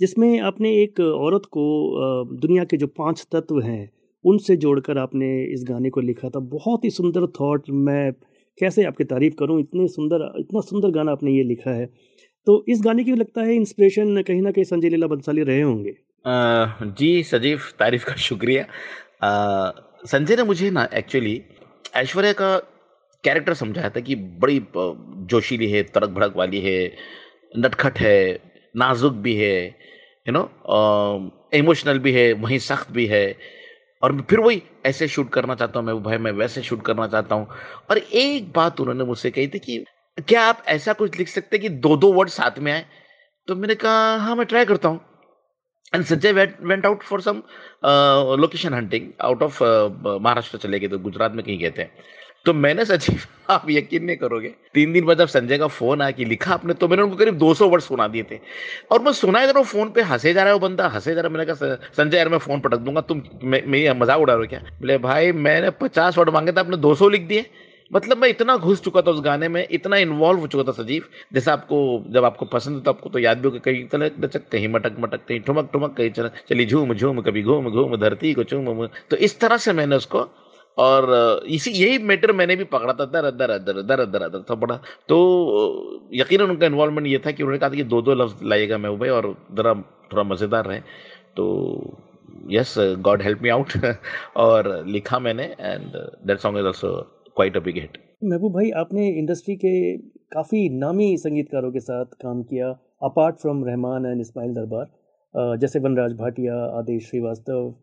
जिसमें 0.00 0.40
आपने 0.42 0.72
एक 0.82 1.00
औरत 1.00 1.46
को 1.52 2.34
दुनिया 2.36 2.64
के 2.64 2.76
जो 2.78 2.86
पाँच 2.88 3.26
तत्व 3.32 3.60
हैं, 3.60 3.90
उनसे 4.24 4.56
जोड़कर 4.58 4.98
आपने 4.98 5.28
इस 5.44 5.64
गाने 5.68 5.90
को 5.90 6.00
लिखा 6.02 6.28
था। 6.30 6.40
बहुत 6.40 6.84
ही 6.84 6.90
सुंदर 6.92 7.26
थॉट 7.40 7.70
मैं 7.70 8.12
कैसे 8.58 8.84
आपकी 8.84 9.04
तारीफ़ 9.06 9.34
करूँ, 9.36 9.60
इतने 9.60 9.88
सुंदर, 9.90 10.32
इतना 10.40 10.60
सुंदर 10.62 10.90
गाना 10.92 11.12
आपने 11.12 11.32
ये 11.32 11.42
लिखा 11.44 11.70
है। 11.72 11.88
तो 12.46 12.64
इस 12.68 12.80
गाने 12.84 13.04
की 13.04 13.14
लगता 13.14 13.42
है 13.42 13.54
इंस्पिरेशन 13.54 14.22
कहीं 14.22 14.42
ना 14.42 14.50
कहीं 14.50 14.64
संजय 14.64 14.88
लीला 14.88 15.06
बंसाली 15.06 15.42
रहे 15.42 15.60
होंगे। 15.60 15.94
जी 16.94 17.22
सजीव, 17.22 17.60
तारीफ़ 17.78 18.04
का 18.04 18.14
शुक्रिया। 18.18 18.66
संजय 20.06 20.36
ने 20.36 20.42
मुझे 20.42 20.70
ना 20.70 20.88
एक्चुअली 20.94 21.40
ऐश्वर्या 21.96 22.32
का 22.32 22.56
कैरेक्टर 23.24 23.54
समझाया 23.54 23.90
था 23.90 24.00
कि 24.00 24.14
बड़ी 24.14 24.60
जोशीली 24.76 25.70
है, 25.70 25.82
तड़क 25.84 26.08
भड़क 26.10 26.36
वाली 26.36 26.60
है, 26.60 26.92
नटखट 27.56 27.98
है, 27.98 28.38
नाजुक 28.74 29.12
भी 29.24 29.34
है 29.36 29.64
यू 30.26 30.32
नो 30.32 30.42
इमोशनल 31.54 31.98
भी 31.98 32.12
है, 32.12 32.32
वहीं 32.34 32.58
सख्त 32.60 32.90
भी 32.92 33.06
है। 33.06 33.36
और 34.02 34.20
फिर 34.30 34.40
वही 34.40 34.62
ऐसे 34.86 35.08
शूट 35.08 35.30
करना 35.32 35.54
चाहता 35.54 35.78
हूँ 35.78 35.86
मैं 35.86 36.02
भाई 36.02 36.18
मैं 36.18 36.32
वैसे 36.32 36.62
शूट 36.62 36.82
करना 36.82 37.06
चाहता 37.08 37.34
हूँ। 37.34 37.46
और 37.90 37.98
एक 37.98 38.52
बात 38.52 38.80
उन्होंने 38.80 39.04
मुझसे 39.04 39.30
कही 39.30 39.48
थी 39.48 39.58
कि 39.58 39.84
क्या 40.18 40.42
आप 40.42 40.62
ऐसा 40.68 40.92
कुछ 40.92 41.18
लिख 41.18 41.28
सकते 41.28 41.58
कि 41.58 41.68
दो 41.68 41.96
दो 41.96 42.12
वर्ड 42.12 42.28
साथ 42.28 42.58
में 42.58 42.72
आए? 42.72 42.84
तो 43.48 43.54
मैंने 43.56 43.74
कहा 43.74 44.16
हाँ 44.16 44.36
मैं 44.36 44.46
ट्राई 44.46 44.64
करता 44.64 44.88
हूँ. 44.88 45.00
And 45.94 46.04
Sanjay 46.04 46.32
went 46.32 46.86
out 46.86 47.02
for 47.02 47.20
some 47.20 47.42
location 48.40 48.74
hunting 48.74 49.08
out 49.22 49.42
of 49.42 49.62
Maharashtra 49.62 50.58
चले 50.58 50.78
गए 50.78 50.88
तो 50.88 50.98
गुजरात 50.98 51.32
में 51.32 51.44
कहीं 51.44 51.58
गए 51.58 51.70
थे। 51.78 51.84
तो 52.46 52.52
मैंने 52.54 52.84
सचिव, 52.84 53.20
आप 53.50 53.66
यकीन 53.70 54.04
नहीं 54.04 54.16
करोगे, 54.16 54.48
तीन 54.74 54.92
दिन 54.92 55.04
बाद 55.04 55.18
जब 55.18 55.26
संजय 55.26 55.58
का 55.58 55.66
फ़ोन 55.66 56.02
आया 56.02 56.10
कि 56.10 56.24
लिखा 56.24 56.52
आपने 56.54 56.74
तो 56.74 56.88
मैंने 56.88 57.02
उनको 57.02 57.16
करीब 57.16 57.38
200 57.38 57.68
वर्ड 57.68 57.82
सुना 57.82 58.08
दिए 58.08 58.22
थे। 58.30 58.38
और 58.92 59.02
मैं 59.02 59.12
जा 59.12 59.50
रहा 59.50 59.58
हूँ 59.58 59.66
फ़ोन 59.66 59.90
पे, 59.90 60.02
हंसे 60.02 60.32
जा 60.34 60.42
रहा 60.42 60.52
है 60.52 60.58
वो 60.58 60.68
बंदा, 60.68 60.88
हंसे 60.88 61.14
जा 61.14 61.20
रहा 61.20 61.28
है, 61.28 61.36
मैंने 61.36 61.52
कहा 61.52 61.74
संजय 61.96 62.16
यार, 62.16 62.28
मैं 62.28 62.38
फ़ोन 62.38 62.60
पटक 62.60 62.78
दूँगा, 62.78 63.00
तुम 63.00 63.22
मेरी 63.44 63.88
मज़ाक 63.92 64.20
उड़ा 64.20 64.34
रहे 64.34 64.42
हो 64.42 64.48
क्या? 64.48 64.60
बोले, 64.80 64.98
भाई, 64.98 65.32
मैंने 65.32 65.70
पचास 65.70 66.18
वर्ड 66.18 66.30
मांगे 66.30 66.52
थे, 66.52 66.60
आपने 66.60 66.76
दो 66.76 66.94
सौ 66.94 67.08
लिख 67.08 67.22
दिए। 67.22 67.46
मतलब 67.90 68.18
मैं 68.18 68.28
इतना 68.28 68.56
घुस 68.56 68.82
चुका 68.82 69.02
था 69.02 69.10
उस 69.10 69.20
गाने 69.20 69.48
में, 69.48 69.66
इतना 69.70 69.96
इन्वॉल्व 69.96 70.40
हो 70.40 70.46
चुका 70.46 70.62
था 70.64 70.72
सजीव। 70.72 71.04
जैसे 71.34 71.50
आपको, 71.50 72.04
जब 72.08 72.24
आपको 72.24 72.46
पसंद 72.46 72.76
है 72.76 72.82
तो 72.82 72.90
आपको 72.90 73.10
तो 73.10 73.18
याद 73.18 73.38
भी 73.38 73.48
होगा, 73.48 73.58
कहीं 73.60 73.86
चले 73.88 74.06
लचक 74.20 74.48
कहीं 74.52 74.68
मटक 74.68 74.96
मटक 75.00 75.26
कहीं 75.28 75.40
ठुमक 75.40 75.70
ठुमक, 75.72 75.94
कहीं 75.96 76.10
चल, 76.10 76.30
चली 76.48 76.66
झूम 76.66 76.94
झूम, 76.94 77.20
कभी 77.20 77.42
घूम 77.42 77.70
घूम, 77.70 77.96
धरती 77.96 78.32
को 78.34 78.44
चूम 78.44 78.86
तो 79.10 79.16
इस 79.18 79.38
तरह 79.40 79.56
से 79.56 79.72
मैंने 79.72 79.96
उसको, 79.96 80.26
और 80.78 81.42
इसी, 81.46 81.70
यही 81.72 81.98
मैटर 82.00 82.32
मैंने 82.32 82.56
भी 82.56 82.64
पकड़ा 82.66 82.92
था, 82.92 83.04
दर 83.06 83.30
दर 83.32 83.58
दर 83.58 83.82
दर 83.82 84.04
दर 84.06 84.28
दर 84.28 84.44
था 84.50 84.54
बड़ा। 84.56 84.76
तो 85.08 86.08
यकीन 86.14 86.42
उनका 86.42 86.66
इन्वॉल्वमेंट 86.66 87.06
ये 87.06 87.18
था 87.26 87.30
कि 87.30 87.42
उन्होंने 87.42 87.58
कहा 87.58 87.70
था 87.70 87.74
कि 87.74 87.82
दो 87.84 88.00
दो 88.02 88.14
लफ्ज 88.14 88.42
लाइएगा 88.44 88.78
मैं 88.78 88.98
भाई 88.98 89.08
और 89.10 89.34
जरा 89.52 89.74
थोड़ा 90.12 90.22
मज़ेदार 90.24 90.64
रहे। 90.66 90.80
तो 91.36 91.44
yes 92.50 92.74
God 93.00 93.22
help 93.22 93.42
me 93.42 93.48
out 93.48 93.72
और 94.36 94.84
लिखा 94.86 95.18
मैंने 95.18 95.44
and 95.60 95.92
that 96.26 96.38
song 96.38 96.58
is 96.58 96.66
also 96.66 96.90
quite 97.36 97.56
a 97.56 97.60
big 97.60 97.76
hit 97.76 97.96
Mehboob 98.24 98.52
भाई, 98.52 98.70
आपने 98.72 99.08
इंडस्ट्री 99.10 99.54
के 99.56 99.96
काफ़ी 100.32 100.68
नामी 100.72 101.16
संगीतकारों 101.18 101.70
के 101.72 101.80
साथ 101.80 102.12
काम 102.20 102.42
किया 102.44 102.68
apart 103.02 103.36
from 103.36 103.64
Rahman 103.64 104.06
and 104.06 104.20
Ismail 104.20 104.52
Darbar 104.54 105.56
जैसे 105.58 105.78
वनराज 105.78 106.12
भाटिया, 106.18 106.54
आदेश 106.78 107.08
श्रीवास्तव 107.08 107.74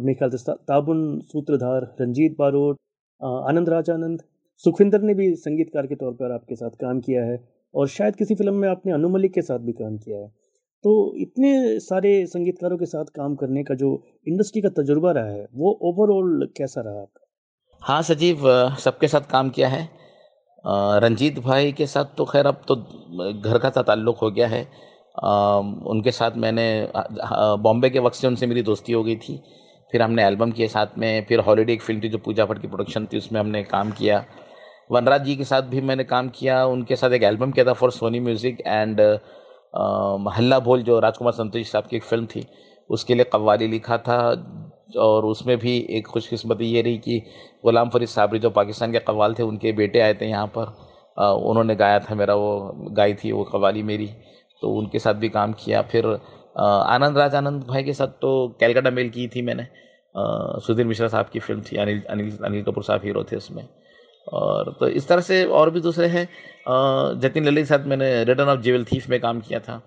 मेरे 0.00 0.14
ख्याल 0.14 0.30
से 0.32 0.52
ताबुन 0.68 1.04
सूत्रधार 1.28 1.86
रंजीत 2.00 2.36
बारोट 2.38 2.78
आनंद 3.20 3.68
राज 3.68 3.90
आनंद 3.90 4.22
सुखविंदर 4.64 5.02
ने 5.02 5.14
भी 5.14 5.34
संगीतकार 5.36 5.86
के 5.86 5.94
तौर 5.94 6.12
पर 6.14 6.32
आपके 6.32 6.54
साथ 6.56 6.70
काम 6.80 7.00
किया 7.00 7.24
है, 7.24 7.38
और 7.74 7.88
शायद 7.88 8.16
किसी 8.16 8.34
फ़िल्म 8.34 8.54
में 8.56 8.68
आपने 8.68 8.92
अनु 8.92 9.08
मलिक 9.10 9.34
के 9.34 9.42
साथ 9.42 9.58
भी 9.60 9.72
काम 9.74 9.96
किया 9.98 10.18
है। 10.18 10.28
तो 10.84 10.92
इतने 11.20 11.78
सारे 11.80 12.14
संगीतकारों 12.26 12.78
के 12.78 12.86
साथ 12.88 13.16
काम 13.16 13.34
करने 13.36 13.64
का 13.64 13.74
जो 13.76 13.90
इंडस्ट्री 14.28 14.62
का 14.62 14.68
तजुर्बा 14.76 15.12
रहा 15.12 15.30
है, 15.30 15.46
वो 15.54 15.78
ओवरऑल 15.82 16.48
कैसा 16.56 16.80
रहा 16.80 17.00
आपका? 17.02 17.21
हाँ 17.84 18.02
सजीव 18.02 18.42
सबके 18.80 19.08
साथ 19.08 19.20
काम 19.30 19.48
किया 19.50 19.68
है। 19.68 19.82
रंजीत 21.02 21.38
भाई 21.44 21.72
के 21.72 21.86
साथ 21.86 22.14
तो 22.16 22.24
खैर 22.24 22.46
अब 22.46 22.60
तो 22.68 22.76
घर 22.76 23.58
का 23.58 23.70
सा 23.70 23.82
ताल्लुक 23.82 24.18
हो 24.18 24.30
गया 24.30 24.46
है। 24.48 24.62
उनके 25.86 26.10
साथ 26.10 26.36
मैंने 26.36 26.66
बॉम्बे 27.62 27.90
के 27.90 27.98
वक्त 27.98 28.16
से 28.16 28.26
उनसे 28.26 28.46
मेरी 28.46 28.62
दोस्ती 28.62 28.92
हो 28.92 29.02
गई 29.04 29.16
थी। 29.16 29.36
फिर 29.92 30.02
हमने 30.02 30.24
एल्बम 30.26 30.52
किए 30.52 30.68
साथ 30.68 30.98
में, 30.98 31.24
फिर 31.28 31.40
हॉलीडे 31.40 31.72
एक 31.72 31.82
फ़िल्म 31.82 32.00
थी 32.02 32.08
जो 32.08 32.18
पूजा 32.18 32.44
भट्ट 32.46 32.60
की 32.62 32.68
प्रोडक्शन 32.68 33.06
थी, 33.06 33.18
उसमें 33.18 33.40
हमने 33.40 33.62
काम 33.64 33.90
किया। 33.92 34.24
वनराज 34.90 35.24
जी 35.24 35.36
के 35.36 35.44
साथ 35.44 35.62
भी 35.64 35.80
मैंने 35.80 36.04
काम 36.04 36.28
किया, 36.30 36.64
उनके 36.66 36.96
साथ 36.96 37.10
एक 37.10 37.22
एल्बम 37.24 37.50
किया 37.50 37.64
था 37.66 37.72
फॉर 37.72 37.90
सोनी 37.92 38.20
म्यूज़िक 38.20 38.60
एंड 38.60 39.00
हल्ला 40.36 40.58
भोल 40.60 40.82
जो 40.82 40.98
राजकुमार 41.00 41.32
संतोष 41.32 41.70
साहब 41.70 41.86
की 41.86 41.96
एक 41.96 42.04
फ़िल्म 42.04 42.26
थी, 42.26 42.46
उसके 42.90 43.14
लिए 43.14 43.24
कव्वाली 43.32 43.66
लिखा 43.68 43.98
था। 43.98 44.18
और 44.96 45.24
उसमें 45.24 45.56
भी 45.58 45.86
एक 45.90 46.06
खुशकस्मती 46.06 46.64
ये 46.64 46.82
रही 46.82 46.98
कि 46.98 47.18
गुलाम 47.64 47.90
फरीद 47.90 48.08
साबरी 48.08 48.38
जो 48.38 48.50
पाकिस्तान 48.50 48.92
के 48.92 48.98
कवाल 48.98 49.34
थे 49.34 49.42
उनके 49.42 49.72
बेटे 49.72 50.00
आए 50.00 50.14
थे 50.14 50.26
यहाँ 50.26 50.46
पर। 50.58 50.66
अ, 51.18 51.42
उन्होंने 51.46 51.74
गाया 51.76 51.98
था 51.98 52.14
मेरा 52.14 52.34
वो 52.34 52.72
गाई 52.90 53.14
थी 53.14 53.32
वो 53.32 53.44
कवाली 53.44 53.82
मेरी। 53.82 54.10
तो 54.62 54.68
उनके 54.68 54.98
साथ 54.98 55.14
भी 55.14 55.28
काम 55.28 55.52
किया। 55.52 55.82
फिर 55.82 56.06
आनंद 56.58 57.18
राज 57.18 57.34
आनंद 57.34 57.62
भाई 57.64 57.82
के 57.82 57.92
साथ 57.92 58.06
तो 58.06 58.56
कैलकाटा 58.60 58.90
मेल 58.90 59.08
की 59.10 59.28
थी 59.28 59.42
मैंने। 59.42 59.66
सुधीर 60.66 60.86
मिश्रा 60.86 61.08
साहब 61.08 61.26
की 61.32 61.38
फ़िल्म 61.38 61.62
थी 61.62 61.76
अनिल 61.76 62.02
अनिल 62.10 62.38
अनिल 62.44 62.62
कपूर 62.62 62.84
साहब 62.84 63.00
हीरो 63.04 63.24
थे 63.24 63.36
उसमें। 63.36 63.68
और 64.32 64.76
तो 64.80 64.88
इस 64.88 65.08
तरह 65.08 65.20
से 65.20 65.44
और 65.44 65.70
भी 65.70 65.80
दूसरे 65.80 66.06
हैं। 66.06 66.28
जतिन 67.20 67.44
ललित 67.44 67.58
के 67.58 67.64
साथ 67.64 67.86
मैंने 67.86 68.24
रिटर्न 68.24 68.48
ऑफ़ 68.48 68.60
जेवल 68.60 68.84
थीफ 68.84 69.08
में 69.08 69.20
काम 69.20 69.40
किया 69.40 69.60
था। 69.60 69.82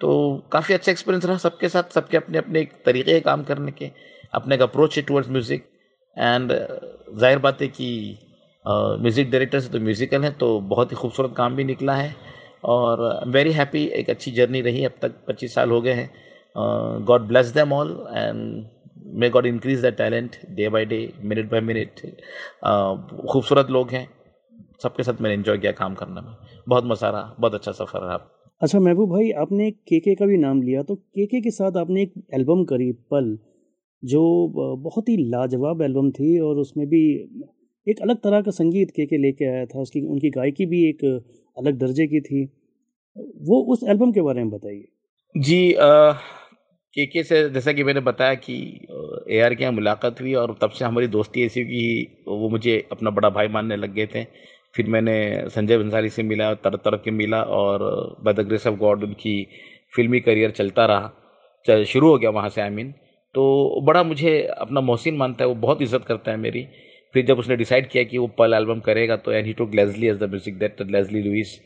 तो 0.00 0.42
काफ़ी 0.52 0.74
अच्छा 0.74 0.92
एक्सपीरियंस 0.92 1.24
रहा 1.24 1.36
सबके 1.36 1.68
साथ 1.68 1.82
सबके 1.92 2.16
अपने 2.16 2.38
अपने 2.38 2.60
एक 2.60 2.72
तरीके 2.86 3.20
काम 3.20 3.42
करने 3.42 3.72
के। 3.72 3.90
अपने 4.32 4.54
एक 4.54 4.62
अप्रोच 4.62 4.96
है 4.96 5.02
टुवर्ड्स 5.02 5.30
म्यूज़िक 5.30 5.68
एंड 6.16 6.52
ज़ाहिर 7.18 7.38
बात 7.38 7.62
है 7.62 7.68
कि 7.68 8.18
म्यूज़िक 8.64 9.30
डायरेक्टर 9.30 9.60
से 9.60 9.68
तो 9.68 9.80
म्यूज़िकल 9.80 10.24
है 10.24 10.30
तो 10.38 10.58
बहुत 10.70 10.90
ही 10.92 10.96
खूबसूरत 10.96 11.34
काम 11.36 11.56
भी 11.56 11.64
निकला 11.64 11.94
है. 11.94 12.14
और 12.64 13.00
वेरी 13.34 13.52
हैप्पी 13.52 13.84
एक 13.98 14.10
अच्छी 14.10 14.30
जर्नी 14.30 14.60
रही 14.60 14.84
अब 14.84 14.92
तक 15.02 15.12
25 15.28 15.54
साल 15.54 15.70
हो 15.70 15.80
गए 15.80 15.92
हैं. 15.92 16.10
God 17.06 17.26
bless 17.28 17.46
them 17.54 17.72
all 17.72 17.90
and 18.14 18.64
may 19.20 19.30
God 19.30 19.46
increase 19.46 19.84
the 19.84 19.92
talent 19.98 20.36
day 20.56 20.68
by 20.68 20.84
day 20.84 20.98
minute 21.22 21.50
by 21.50 21.60
minute 21.60 22.00
खूबसूरत 23.32 23.70
लोग 23.70 23.90
हैं. 23.90 24.08
सबके 24.82 25.02
साथ 25.02 25.20
मैंने 25.20 25.34
इन्जॉय 25.34 25.58
किया 25.58 25.72
काम 25.72 25.94
करने 25.94 26.20
में. 26.20 26.34
बहुत 26.68 26.84
मज़ा 26.84 27.10
रहा, 27.10 27.34
बहुत 27.40 27.54
अच्छा 27.54 27.72
सफ़र 27.72 28.00
रहा. 28.00 28.20
अच्छा 28.62 28.80
महबूब 28.80 29.10
भाई, 29.10 29.30
आपने 29.32 29.70
के 29.70 30.00
के 30.00 30.14
का 30.14 30.26
भी 30.26 30.36
नाम 30.38 30.62
लिया 30.62 30.82
तो 30.82 30.94
के 30.94 31.40
के 31.40 31.50
साथ 31.50 31.76
आपने 31.76 32.02
एक 32.02 32.12
एल्बम 32.34 32.64
करी, 32.64 32.92
पल. 32.92 33.38
जो 34.02 34.22
बहुत 34.78 35.08
ही 35.08 35.16
लाजवाब 35.30 35.82
एल्बम 35.82 36.10
थी 36.10 36.38
और 36.40 36.58
उसमें 36.58 36.86
भी 36.88 37.02
एक 37.86 38.00
अलग 38.02 38.16
तरह 38.16 38.40
का 38.42 38.50
संगीत 38.50 38.90
केके 38.90 39.18
लेके 39.18 39.44
आया 39.44 39.64
था। 39.66 39.80
उसकी 39.80 40.00
उनकी 40.02 40.30
गायकी 40.30 40.66
भी 40.66 40.88
एक 40.88 41.04
अलग 41.04 41.78
दर्जे 41.78 42.06
की 42.06 42.20
थी। 42.20 42.44
वो 43.48 43.60
उस 43.72 43.82
एल्बम 43.88 44.12
के 44.12 44.20
बारे 44.22 44.42
में 44.44 44.50
बताइए। 44.50 44.84
जी 45.34 45.72
आ, 45.72 46.12
के 46.96 47.06
के 47.06 47.22
से 47.22 47.48
जैसा 47.50 47.72
कि 47.72 47.84
मैंने 47.84 48.00
बताया 48.00 48.34
कि 48.36 48.54
ए 49.30 49.40
आर 49.40 49.54
के 49.54 49.62
यहाँ 49.62 49.72
मुलाकात 49.74 50.20
हुई 50.20 50.32
और 50.34 50.56
तब 50.62 50.70
से 50.70 50.84
हमारी 50.84 51.06
दोस्ती 51.08 51.44
ऐसी 51.46 51.64
कि 51.64 52.24
वो 52.28 52.48
मुझे 52.48 52.78
अपना 52.92 53.10
बड़ा 53.10 53.30
भाई 53.30 53.48
मानने 53.48 53.76
लग 53.76 53.94
गए 53.94 54.06
थे। 54.14 54.24
फिर 54.74 54.86
मैंने 54.86 55.14
संजय 55.50 55.78
बंसाली 55.78 56.08
से 56.10 56.22
मिला 56.22 56.52
तरह 56.54 56.76
तरह 56.84 56.96
के 57.04 57.10
मिला 57.10 57.42
और 57.42 57.82
by 58.24 58.34
the 58.34 58.46
grace 58.48 58.66
of 58.66 58.74
God 58.78 59.04
उनकी 59.04 59.34
फिल्मी 59.94 60.20
करियर 60.20 60.50
चलता 60.50 60.86
रहा। 60.86 61.10
चल 61.66 61.84
शुरू 61.84 62.08
हो 62.08 62.18
गया 62.18 62.30
वहाँ 62.30 62.48
से 62.48 62.60
आई 62.60 62.70
मीन 62.70 62.92
तो 63.34 63.80
बड़ा 63.84 64.02
मुझे 64.02 64.40
अपना 64.58 64.80
मोहसिन 64.80 65.16
मानता 65.16 65.44
है, 65.44 65.48
वो 65.48 65.54
बहुत 65.56 65.82
इज़्ज़त 65.82 66.04
करता 66.04 66.30
है 66.30 66.36
मेरी। 66.36 66.66
फिर 67.14 67.24
जब 67.26 67.38
उसने 67.38 67.56
डिसाइड 67.56 67.88
किया 67.88 68.02
कि 68.04 68.18
वो 68.18 68.26
पल 68.38 68.54
एल्बम 68.54 68.80
करेगा 68.80 69.16
तो 69.16 69.32
and 69.32 69.46
he 69.46 69.52
to 69.52 69.66
Leslie 69.74 70.08
as 70.08 70.16
the 70.16 70.28
music 70.30 70.58
director 70.58 70.86
Leslie 70.88 71.22
Lewis 71.22 71.58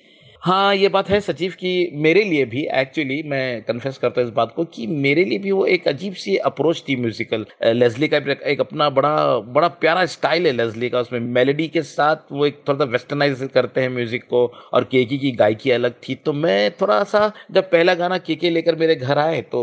हाँ 0.45 0.75
ये 0.75 0.89
बात 0.89 1.09
है 1.11 1.19
सचिव 1.21 1.53
कि। 1.61 1.91
मेरे 1.97 2.23
लिए 2.25 2.45
भी 2.45 2.63
एक्चुअली 2.75 3.23
मैं 3.27 3.63
कन्फेस 3.65 3.99
करता 3.99 4.21
हूँ 4.21 4.29
इस 4.29 4.35
बात 4.35 4.53
को 4.57 4.65
कि 4.67 4.87
मेरे 4.87 5.25
लिए 5.25 5.39
भी 5.39 5.51
वो 5.51 5.65
एक 5.67 5.87
अजीब 5.89 6.15
सी 6.15 6.37
अप्रोच 6.49 6.83
थी 6.89 6.97
म्यूजिकल 6.97 7.47
लेजली 7.67 8.09
का 8.09 8.17
एक 8.45 8.61
अपना 8.61 8.89
बड़ा 8.91 9.15
बड़ा 9.49 9.69
प्यारा 9.77 10.05
स्टाइल 10.07 10.47
है 10.47 10.53
लेजली 10.53 10.91
का, 10.91 11.01
उसमें 11.01 11.19
मेलोडी 11.21 11.69
के 11.69 11.83
साथ 11.83 12.33
वो 12.33 12.45
एक 12.47 12.63
थोड़ा 12.69 12.79
सा 12.79 12.91
वेस्टर्नाइज 12.93 13.49
करते 13.55 13.81
हैं 13.81 13.89
म्यूज़िक 13.91 14.25
को 14.31 14.45
और 14.73 14.85
केकी 14.85 15.19
की 15.19 15.31
गायकी 15.35 15.71
अलग 15.71 15.95
थी। 16.09 16.15
तो 16.17 16.33
मैं 16.35 16.71
थोड़ा 16.81 17.03
सा 17.05 17.31
जब 17.51 17.71
पहला 17.71 17.95
गाना 17.95 18.19
केके 18.19 18.51
लेकर 18.51 18.77
मेरे 18.77 18.97
घर 18.97 19.19
आए 19.19 19.41
तो 19.53 19.63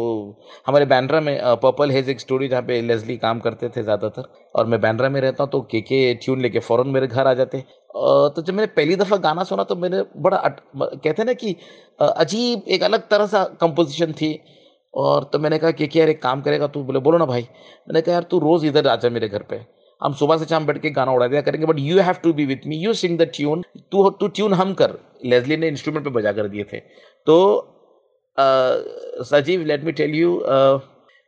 हमारे 0.68 0.86
बैंड्रा 0.86 1.22
में 1.22 1.38
पर्पल 1.64 1.92
हेज 1.92 2.10
एक 2.10 2.20
स्टूडियो 2.20 2.50
जहाँ 2.50 2.62
पे 2.64 2.82
लेजली 2.82 3.18
काम 3.20 3.40
करते 3.40 3.70
थे 3.70 3.84
ज़्यादातर 3.84 4.32
और 4.56 4.66
मैं 4.68 4.82
बैंड्रा 4.82 5.10
में 5.10 5.22
रहता 5.22 5.44
हूँ 5.44 5.52
तो 5.52 5.62
के 5.72 5.82
के 5.82 6.14
ट्यून 6.16 6.42
लेके 6.42 6.60
फ़ौरन 6.60 6.90
मेरे 6.90 7.08
घर 7.08 7.28
आ 7.28 7.34
जाते 7.34 7.64
तो 7.92 8.42
जब 8.42 8.54
मैंने 8.54 8.68
पहली 8.76 8.96
दफ़ा 8.96 9.18
गाना 9.20 9.44
सुना 9.44 9.64
तो 9.64 9.76
मैंने 9.76 10.02
बड़ा 10.18 10.38
अट, 10.38 10.60
कहते 10.78 11.22
हैं 11.22 11.26
ना 11.26 11.34
कि 11.34 11.56
अजीब 12.00 12.64
एक 12.70 12.84
अलग 12.84 13.08
तरह 13.10 13.26
सा 13.28 13.44
कंपोजिशन 13.62 14.14
थी। 14.14 14.40
और 14.94 15.24
तो 15.34 15.40
मैंने 15.40 15.58
कहा 15.60 15.72
कि 15.72 15.90
यार 15.96 16.10
एक 16.10 16.22
काम 16.22 16.42
करेगा 16.42 16.68
तू? 16.68 16.84
बोले 16.84 17.00
बोलो 17.00 17.18
ना 17.18 17.26
भाई। 17.26 17.42
मैंने 17.42 18.02
कहा 18.02 18.14
यार 18.14 18.24
तू 18.32 18.40
रोज़ 18.40 18.66
इधर 18.66 18.88
आ 18.88 18.96
जा 18.96 19.10
मेरे 19.10 19.28
घर 19.30 19.44
पे। 19.50 19.60
हम 20.02 20.14
सुबह 20.14 20.38
से 20.38 20.46
शाम 20.46 20.66
बैठ 20.66 20.78
के 20.82 20.90
गाना 20.92 21.12
उड़ा 21.12 21.28
दिया 21.28 21.42
करेंगे 21.42 21.66
but 21.68 21.80
you 21.80 22.00
have 22.02 22.16
to 22.24 22.34
be 22.34 22.46
with 22.46 22.66
me 22.68 22.78
you 22.78 22.94
sing 22.94 23.18
the 23.20 23.30
tune 23.36 23.62
तू 23.92 24.10
तू 24.20 24.28
ट्यून 24.30 24.54
हम 24.54 24.74
कर। 24.74 24.98
लेजली 25.26 25.58
ने 25.58 25.68
इंस्ट्रूमेंट 25.68 26.06
पे 26.06 26.12
बजा 26.12 26.32
कर 26.32 26.48
दिए 26.48 26.64
थे। 26.74 26.80
तो 27.28 27.38
सजीव 29.26 29.66
लेट 29.66 29.84
मी 29.84 29.92
टेल 29.92 30.16
यू 30.16 30.38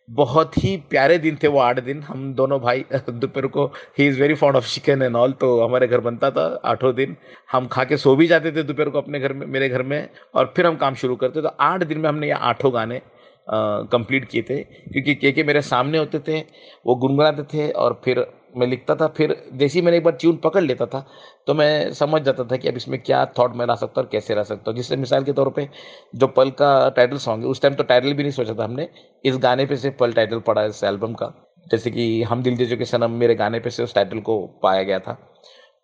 बहुत 0.10 0.58
ही 0.58 0.76
प्यारे 0.90 1.18
दिन 1.18 1.38
थे 1.44 1.48
वो 1.48 1.60
आठ 1.60 1.80
दिन। 1.80 2.02
हम 2.02 2.34
दोनों 2.34 2.60
भाई, 2.60 2.86
दोपहर 3.10 3.48
को 3.48 3.66
he 4.00 4.08
is 4.08 4.20
very 4.22 4.34
fond 4.34 4.58
of 4.58 4.68
chicken 4.68 5.02
and 5.02 5.16
all 5.16 5.32
तो 5.32 5.62
हमारे 5.62 5.88
घर 5.88 6.00
बनता 6.00 6.32
था 6.32 6.46
आठों 6.66 6.94
दिन। 6.96 7.16
हम 7.52 7.68
खा 7.68 7.84
के 7.84 7.98
सो 7.98 8.16
भी 8.16 8.28
जाते 8.28 8.52
थे 8.52 8.64
दोपहर 8.64 8.90
को 8.90 8.98
अपने 8.98 9.20
घर 9.20 9.34
में, 9.34 9.46
मेरे 9.48 9.70
घर 9.70 9.84
में, 9.84 10.10
और 10.36 10.54
फिर 10.56 10.68
हम 10.68 10.76
काम 10.76 10.96
शुरू 10.96 11.16
करते 11.16 11.42
तो 11.42 11.48
आठ 11.48 11.84
दिन 11.84 11.98
में 11.98 12.10
हमने 12.10 12.28
ये 12.28 12.34
आठों 12.34 12.74
गाने 12.74 13.02
कंप्लीट 13.48 14.26
किए 14.26 14.42
थे। 14.42 14.64
क्योंकि 14.64 15.16
के 15.16 15.32
के 15.32 15.44
मेरे 15.44 15.62
सामने 15.62 15.98
होते 15.98 16.20
थे, 16.20 16.40
वो 16.86 16.96
गुनगुनाते 16.96 17.44
थे, 17.44 17.72
और 17.72 18.02
फिर 18.06 18.26
मैं 18.56 18.68
लिखता 18.68 18.96
था, 18.96 19.08
फिर 19.08 19.36
जैसे 19.54 19.80
ही 19.80 19.86
मैंने 19.86 19.98
एक 19.98 20.04
बार 20.04 20.14
ट्यून 20.14 20.36
पकड़ 20.38 20.62
लेता 20.64 20.86
था 20.86 21.06
तो 21.48 21.54
मैं 21.54 21.94
समझ 21.94 22.22
जाता 22.22 22.44
था 22.44 22.58
कि 22.58 22.68
अब 22.68 22.76
इसमें 22.78 23.02
क्या 23.02 23.26
थॉट 23.40 23.56
मैं 23.56 23.66
ला 23.68 23.76
सकता 23.76 24.02
हूँ 24.02 24.06
और 24.06 24.10
कैसे 24.12 24.36
ला 24.36 24.44
सकता 24.44 24.72
हूँ। 24.72 24.76
जिससे 24.78 24.96
मिसाल 24.96 25.24
के 25.24 25.34
तौर 25.34 25.50
पे 25.50 25.68
जो 26.16 26.28
पल 26.30 26.50
का 26.52 26.90
टाइटल 26.90 27.18
सॉन्ग 27.20 27.44
है, 27.44 27.50
उस 27.50 27.62
टाइम 27.62 27.76
तो 27.76 27.84
टाइटल 27.84 28.14
भी 28.14 28.24
नहीं 28.24 28.32
सोचा 28.32 28.54
था 28.54 28.64
हमने, 28.64 28.88
इस 29.26 29.38
गाने 29.38 29.66
पे 29.66 29.76
से 29.76 29.90
पल 29.92 30.14
टाइटल 30.14 30.40
पड़ा 30.40 30.64
इस 30.66 30.84
एल्बम 30.84 31.14
का। 31.14 31.34
जैसे 31.68 31.92
कि 31.92 32.24
हम 32.24 32.42
दिल 32.44 32.58
दे 32.58 32.76
के 32.78 32.86
सनम 32.86 33.12
मेरे 33.12 33.36
गाने 33.36 33.60
पे 33.60 33.70
से 33.70 33.84
उस 33.84 33.94
टाइटल 33.96 34.20
को 34.20 34.40
पाया 34.64 34.84
गया 34.84 35.00
था। 35.00 35.14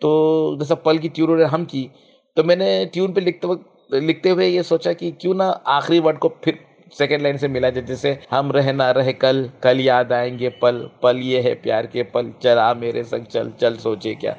तो 0.02 0.58
जैसा 0.60 0.76
पल 0.76 0.98
की 0.98 1.10
ट्यून 1.10 1.42
हम 1.44 1.66
की 1.66 1.90
तो 2.38 2.44
मैंने 2.44 2.86
ट्यून 2.86 3.14
पे 3.14 3.22
लिखते 3.22 3.48
वक्त, 3.48 3.94
लिखते 3.94 4.30
हुए 4.30 4.48
ये 4.48 4.64
सोचा 4.64 4.94
कि 4.94 5.12
क्यों 5.12 5.34
ना 5.36 5.46
आखिरी 5.68 6.00
वर्ड 6.00 6.18
को 6.18 6.30
फिर 6.44 6.60
सेकेंड 6.94 7.22
लाइन 7.22 7.38
से 7.38 7.48
मिला 7.48 7.70
जाए 7.70 7.84
जैसे 7.84 8.18
हम 8.32 8.52
रहे 8.52 8.72
ना 8.74 8.90
रहे, 8.92 9.14
कल 9.14 9.50
कल 9.64 9.80
याद 9.80 10.14
आएँगे, 10.14 10.50
पल 10.62 10.90
पल 11.04 11.18
ये 11.20 11.42
है 11.42 11.54
प्यार 11.56 11.88
के 11.88 12.04
पल, 12.06 12.32
चल 12.44 12.58
आ 12.58 12.74
मेरे 12.76 13.04
संग, 13.04 13.26
चल 13.26 13.52
चल 13.62 13.76
सोचे 13.78 14.14
क्या। 14.16 14.36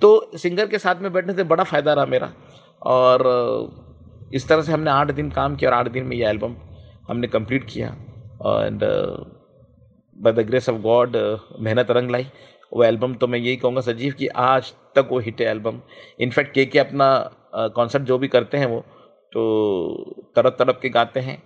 तो 0.00 0.30
सिंगर 0.36 0.66
के 0.66 0.78
साथ 0.78 1.02
में 1.02 1.12
बैठने 1.12 1.34
से 1.34 1.44
बड़ा 1.44 1.64
फ़ायदा 1.64 1.92
रहा 1.92 2.06
मेरा। 2.06 2.32
और 2.86 3.24
इस 4.34 4.48
तरह 4.48 4.62
से 4.62 4.72
हमने 4.72 4.90
आठ 4.90 5.10
दिन 5.10 5.30
काम 5.30 5.56
किया 5.56 5.70
और 5.70 5.76
आठ 5.76 5.88
दिन 5.88 6.04
में 6.04 6.16
ये 6.16 6.26
एल्बम 6.26 6.54
हमने 7.08 7.26
कंप्लीट 7.28 7.64
किया। 7.64 7.88
And 7.88 8.84
by 10.16 10.32
the 10.32 10.46
grace 10.46 10.68
of 10.68 10.76
God 10.82 11.16
मेहनत 11.60 11.90
रंग 11.90 12.10
लाई। 12.10 12.26
वो 12.72 12.84
एल्बम 12.84 13.14
तो 13.14 13.26
मैं 13.26 13.38
यही 13.38 13.56
कहूँगा 13.56 13.80
सजीव 13.80 14.14
कि 14.18 14.26
आज 14.44 14.72
तक 14.96 15.08
वो 15.12 15.18
हिट 15.18 15.40
है 15.40 15.46
एल्बम 15.46 15.80
इनफैक्ट 16.20 16.52
के 16.54 16.64
के 16.66 16.78
अपना 16.78 17.08
कॉन्सर्ट 17.76 18.02
जो 18.02 18.18
भी 18.18 18.28
करते 18.28 18.58
हैं 18.58 18.66
वो 18.66 18.80
तो 19.32 20.32
तड़प 20.36 20.56
तड़प 20.58 20.78
के 20.82 20.88
गाते 20.88 21.20
हैं। 21.20 21.42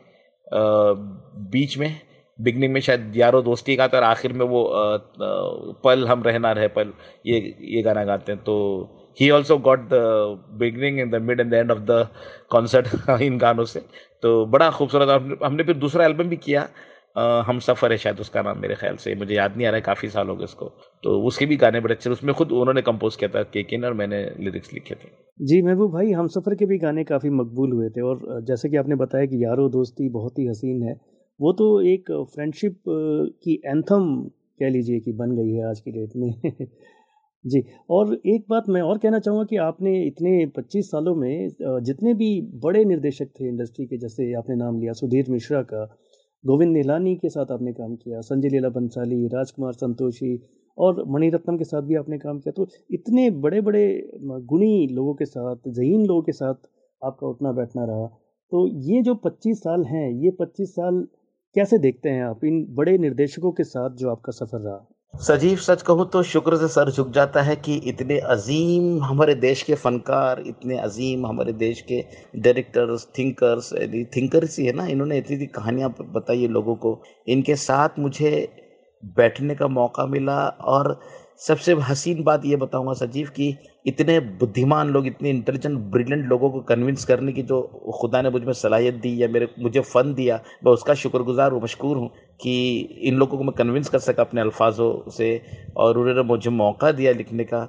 बीच 0.52 1.76
में 1.78 2.00
बिगनिंग 2.38 2.72
में 2.72 2.80
शायद 2.80 3.12
यारो 3.16 3.40
दोस्ती 3.42 3.76
का 3.76 3.86
और 3.86 4.02
आखिर 4.02 4.32
में 4.32 4.44
वो 4.46 4.62
पल 5.84 6.06
हम 6.08 6.22
रहना 6.22 6.52
रहे, 6.52 6.68
पल, 6.68 6.92
ये 7.26 7.38
ये 7.62 7.82
गाना 7.82 8.04
गाते 8.04 8.32
हैं। 8.32 8.40
तो 8.44 8.54
he 9.20 9.30
also 9.30 9.56
got 9.58 9.88
the 9.88 10.00
beginning 10.60 10.98
in 11.00 11.10
the 11.10 11.22
mid 11.22 11.40
and 11.40 11.50
the 11.50 11.54
end 11.54 11.70
of 11.70 11.78
the 11.80 12.06
concert 12.50 13.20
इन 13.22 13.38
गानों 13.38 13.64
से। 13.64 13.80
तो 14.22 14.44
बड़ा 14.46 14.70
खूबसूरत 14.70 15.38
हमने 15.44 15.62
फिर 15.62 15.76
दूसरा 15.76 16.04
एल्बम 16.04 16.28
भी 16.28 16.36
किया। 16.38 16.68
हम 17.16 17.58
सफ़र 17.58 17.92
है 17.92 17.96
शायद 17.98 18.20
उसका 18.20 18.42
नाम 18.42 18.60
मेरे 18.60 18.74
ख्याल 18.74 18.96
से, 18.96 19.14
मुझे 19.14 19.34
याद 19.34 19.56
नहीं 19.56 19.66
आ 19.66 19.70
रहा 19.70 19.76
है, 19.76 19.82
काफ़ी 19.82 20.08
साल 20.08 20.28
हो 20.28 20.36
गए 20.36 20.44
उसको। 20.44 20.66
तो 21.04 21.20
उसके 21.22 21.46
भी 21.46 21.56
गाने 21.56 21.80
बड़े 21.80 21.94
अच्छे 21.94 22.10
उसमें 22.10 22.34
खुद 22.34 22.52
उन्होंने 22.52 22.82
कंपोज 22.82 23.16
किया 23.16 23.30
था 23.30 23.42
केकिन 23.42 23.84
और 23.84 23.94
मैंने 23.94 24.22
लिरिक्स 24.40 24.72
लिखे 24.74 24.94
थे। 24.94 25.08
जी, 25.40 25.62
महबूब 25.62 25.92
भाई, 25.92 26.10
हम 26.12 26.26
सफ़र 26.26 26.54
के 26.54 26.66
भी 26.66 26.78
गाने 26.78 27.04
काफ़ी 27.04 27.30
मकबूल 27.30 27.72
हुए 27.72 27.88
थे 27.88 28.00
और 28.00 28.40
जैसे 28.42 28.68
कि 28.68 28.76
आपने 28.76 28.94
बताया 28.94 29.26
कि 29.26 29.44
यारो 29.44 29.68
दोस्ती 29.68 30.08
बहुत 30.08 30.38
ही 30.38 30.46
हसीन 30.46 30.82
है, 30.82 30.94
वो 31.40 31.52
तो 31.52 31.68
एक 31.82 32.10
फ्रेंडशिप 32.34 32.80
की 32.88 33.60
एंथम 33.66 34.30
कह 34.60 34.68
लीजिए 34.68 35.00
कि 35.00 35.12
बन 35.12 35.36
गई 35.36 35.52
है 35.52 35.68
आज 35.68 35.80
की 35.80 35.90
डेट 35.90 36.16
में। 36.16 36.66
जी, 37.44 37.62
और 37.90 38.14
एक 38.26 38.44
बात 38.50 38.68
मैं 38.68 38.80
और 38.82 38.98
कहना 38.98 39.18
चाहूँगा 39.18 39.44
कि 39.44 39.56
आपने 39.56 39.92
इतने 40.06 40.46
25 40.46 40.90
सालों 40.90 41.14
में 41.14 41.48
जितने 41.82 42.14
भी 42.14 42.28
बड़े 42.64 42.84
निर्देशक 42.84 43.28
थे 43.40 43.48
इंडस्ट्री 43.48 43.86
के, 43.86 43.98
जैसे 43.98 44.32
आपने 44.34 44.56
नाम 44.56 44.80
लिया, 44.80 44.92
सुधीर 44.92 45.30
मिश्रा 45.30 45.62
का 45.62 45.84
गोविंद 46.44 46.72
नीलानी 46.72 47.16
के 47.16 47.28
साथ 47.28 47.50
आपने 47.52 47.72
काम 47.72 47.94
किया, 47.96 48.20
संजय 48.20 48.48
लीला 48.48 48.68
बंसाली, 48.68 49.26
राजकुमार 49.28 49.72
संतोषी 49.72 50.40
और 50.78 51.04
मणिरत्नम 51.08 51.58
के 51.58 51.64
साथ 51.64 51.82
भी 51.82 51.94
आपने 51.94 52.18
काम 52.18 52.38
किया। 52.38 52.52
तो 52.52 52.66
इतने 52.90 53.30
बड़े 53.30 53.60
बड़े 53.60 54.10
गुणी 54.22 54.86
लोगों 54.86 55.14
के 55.14 55.24
साथ, 55.24 55.56
जहीन 55.68 56.06
लोगों 56.06 56.22
के 56.22 56.32
साथ 56.32 56.54
आपका 57.04 57.26
उठना 57.26 57.52
बैठना 57.52 57.84
रहा। 57.84 58.06
तो 58.52 58.66
ये 58.66 59.02
जो 59.02 59.14
25 59.14 59.62
साल 59.62 59.84
हैं, 59.84 60.10
ये 60.10 60.30
25 60.30 60.74
साल 60.74 61.06
कैसे 61.56 61.78
देखते 61.78 62.08
हैं 62.08 62.24
आप 62.24 62.44
इन 62.44 62.66
बड़े 62.70 62.98
निर्देशकों 62.98 63.52
के 63.52 63.64
साथ 63.64 63.90
जो 63.90 64.10
आपका 64.10 64.32
सफ़र 64.32 64.60
रहा? 64.60 64.91
सजीव, 65.14 65.56
सच 65.56 65.82
कहूँ 65.82 66.08
तो 66.10 66.22
शुक्र 66.22 66.56
से 66.56 66.66
सर 66.68 66.90
झुक 66.90 67.10
जाता 67.12 67.40
है 67.42 67.54
कि 67.56 67.74
इतने 67.86 68.18
अजीम 68.18 69.02
हमारे 69.04 69.34
देश 69.34 69.62
के 69.62 69.74
फनकार, 69.74 70.40
इतने 70.40 70.78
अजीम 70.78 71.26
हमारे 71.26 71.52
देश 71.52 71.80
के 71.80 72.00
डायरेक्टर्स 72.36 73.06
थिंकर्स 73.18 73.72
थिंकर्स 74.16 74.58
ही 74.58 74.66
है 74.66 74.72
ना, 74.72 74.86
इन्होंने 74.86 75.18
इतनी 75.18 75.36
इतनी 75.36 75.46
कहानियाँ 75.48 75.94
बताई 76.12 76.46
लोगों 76.48 76.74
को। 76.76 77.00
इनके 77.28 77.56
साथ 77.56 77.98
मुझे 77.98 78.48
बैठने 79.16 79.54
का 79.54 79.68
मौका 79.68 80.06
मिला 80.06 80.38
और 80.48 80.98
सबसे 81.42 81.72
हसीन 81.82 82.22
बात 82.24 82.44
ये 82.44 82.56
बताऊँगा 82.56 82.92
सजीव 82.94 83.28
कि 83.36 83.54
इतने 83.86 84.18
बुद्धिमान 84.40 84.88
लोग, 84.88 85.06
इतने 85.06 85.30
इंटेलिजेंट 85.30 85.78
ब्रिलियंट 85.92 86.26
लोगों 86.28 86.50
को 86.50 86.60
कन्विंस 86.62 87.04
करने 87.04 87.32
की 87.32 87.42
जो 87.42 87.60
खुदा 88.00 88.20
ने 88.22 88.30
मुझमें 88.30 88.52
सलाहियत 88.52 88.94
दी 88.96 89.22
या 89.22 89.28
मेरे, 89.28 89.48
मुझे 89.58 89.80
फ़न 89.80 90.12
दिया, 90.14 90.40
मैं 90.64 90.72
उसका 90.72 90.94
शुक्रगुजार 90.94 91.52
हूँ 91.52 91.62
मशहूर 91.62 91.96
हूँ 91.96 92.08
कि 92.40 92.78
इन 93.02 93.16
लोगों 93.18 93.38
को 93.38 93.44
मैं 93.44 93.54
कन्विंस 93.58 93.88
कर 93.88 93.98
सका 93.98 94.22
अपने 94.22 94.40
अल्फाजों 94.40 95.10
से 95.10 95.40
और 95.76 95.98
उन्होंने 95.98 96.22
मुझे 96.28 96.50
मौका 96.50 96.92
दिया 96.92 97.12
लिखने 97.12 97.44
का। 97.44 97.68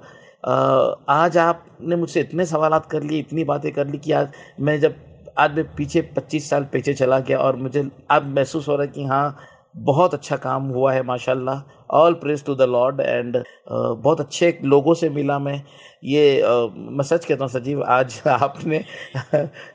आज 1.10 1.38
आपने 1.38 1.96
मुझसे 1.96 2.22
इतने 2.22 2.46
सवाल 2.46 2.80
कर 2.92 3.04
लिए, 3.04 3.20
इतनी 3.20 3.44
बातें 3.44 3.72
कर 3.72 3.88
ली 3.88 3.98
कि 3.98 4.12
आज 4.12 4.30
मैं 4.60 4.80
जब, 4.80 4.96
आज 5.38 5.56
मैं 5.56 5.66
पीछे 5.76 6.02
25 6.18 6.50
साल 6.50 6.64
पीछे 6.74 6.94
चला 6.94 7.20
गया 7.20 7.38
और 7.40 7.56
मुझे 7.56 7.88
अब 8.12 8.26
महसूस 8.36 8.68
हो 8.68 8.76
रहा 8.76 8.86
है 8.86 8.92
कि 8.92 9.04
हाँ 9.06 9.36
बहुत 9.76 10.14
अच्छा 10.14 10.36
काम 10.38 10.64
हुआ 10.70 10.94
है 10.94 11.04
माशाल्लाह। 11.04 11.62
All 11.96 12.14
praise 12.14 12.44
to 12.46 12.56
the 12.56 12.62
Lord 12.62 13.00
and 13.02 13.44
बहुत 13.70 14.20
अच्छे 14.22 14.58
लोगों 14.64 14.94
से 14.94 15.10
मिला 15.10 15.38
मैं। 15.40 15.62
ये 16.04 16.42
uh, 16.42 16.70
मैं 16.76 17.04
सच 17.04 17.26
कहता 17.26 17.44
हूँ 17.44 17.52
सजीव 17.52 17.84
आज 17.84 18.22
आपने 18.28 18.84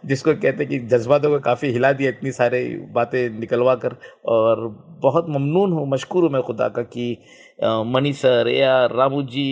जिसको 0.07 0.35
कहते 0.35 0.65
हैं 0.65 0.69
कि 0.69 0.79
जज्बातों 0.89 1.31
को 1.31 1.39
काफ़ी 1.41 1.71
हिला 1.73 1.93
दिया 1.93 2.11
इतनी 2.11 2.33
सारी 2.33 2.65
बातें 2.95 3.39
निकलवा 3.39 3.75
कर 3.85 3.97
और 4.29 4.67
बहुत 5.03 5.29
ममनून 5.29 5.73
हूँ 5.73 5.89
मशकूर 5.91 6.25
हूँ 6.25 6.31
मैं 6.33 6.43
खुदा 6.43 6.69
का 6.69 6.83
कि 6.83 7.17
मनी 7.59 8.13
सर 8.13 8.49
या 8.49 8.85
रामू 8.87 9.23
जी 9.25 9.47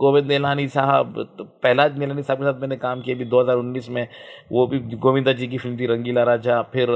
गोविंद 0.00 0.26
नीलानी 0.26 0.66
साहब 0.68 1.14
तो 1.38 1.44
पहला 1.44 1.86
नीलानी 1.88 2.22
साहब 2.22 2.38
के 2.38 2.44
साथ 2.44 2.60
मैंने 2.60 2.76
काम 2.76 3.00
किया 3.02 3.16
अभी 3.16 3.24
2019 3.24 3.88
में। 3.88 4.06
वो 4.52 4.66
भी 4.66 4.78
गोविंदा 4.96 5.32
जी 5.32 5.46
की 5.48 5.58
फ़िल्म 5.58 5.76
थी 5.78 5.86
रंगीला 5.86 6.22
राजा। 6.24 6.60
फिर 6.72 6.88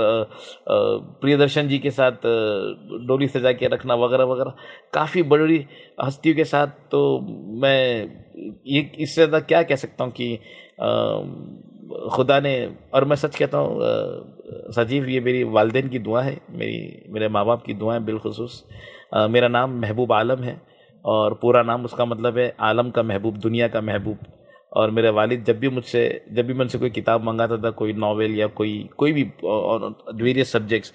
प्रियदर्शन 0.68 1.68
जी 1.68 1.78
के 1.78 1.90
साथ 1.90 2.26
डोली 3.06 3.28
सजा 3.28 3.52
के 3.52 3.68
रखना 3.74 3.94
वगैरह 3.96 4.24
वगैरह। 4.24 4.54
काफ़ी 4.94 5.22
बड़ी 5.24 5.64
हस्तियों 6.04 6.36
के 6.36 6.44
साथ 6.44 6.66
तो 6.90 7.02
मैं 7.62 7.80
ये 8.66 8.80
इससे 8.80 9.14
ज़्यादा 9.14 9.40
क्या 9.46 9.62
कह 9.62 9.76
सकता 9.76 10.04
हूँ 10.04 10.12
कि 10.12 10.36
खुदा 12.14 12.38
ने, 12.40 12.54
और 12.94 13.04
मैं 13.04 13.16
सच 13.16 13.36
कहता 13.36 13.58
हूँ 13.58 14.72
सजीव, 14.72 15.08
ये 15.08 15.20
मेरी 15.20 15.42
वालदेन 15.46 15.88
की 15.88 15.98
दुआ 15.98 16.22
है। 16.22 16.36
मेरी, 16.50 17.04
मेरे 17.10 17.28
माँ 17.28 17.44
बाप 17.46 17.62
की 17.62 17.74
दुआएँ 17.74 18.00
बिलखसूस। 18.04 18.64
मेरा 19.12 19.48
नाम 19.48 19.78
महबूब 19.80 20.12
आलम 20.12 20.42
है 20.42 20.60
और 21.04 21.34
पूरा 21.42 21.62
नाम 21.62 21.84
उसका 21.84 22.04
मतलब 22.04 22.38
है 22.38 22.52
आलम 22.60 22.90
का 22.90 23.02
महबूब, 23.02 23.36
दुनिया 23.38 23.68
का 23.68 23.80
महबूब। 23.82 24.18
और 24.72 24.90
मेरे 24.90 25.10
वालिद, 25.10 25.44
जब 25.44 25.58
भी 25.58 25.68
मुझसे, 25.68 26.00
जब 26.32 26.46
भी 26.46 26.54
मुझसे 26.54 26.78
कोई 26.78 26.90
किताब 26.90 27.22
मंगाता 27.24 27.56
था, 27.58 27.70
कोई 27.72 27.92
नावल 27.94 28.34
या 28.34 28.46
कोई 28.48 28.88
कोई 28.98 29.12
भी 29.12 29.22
वेरियस 29.42 30.52
सब्जेक्ट्स 30.52 30.92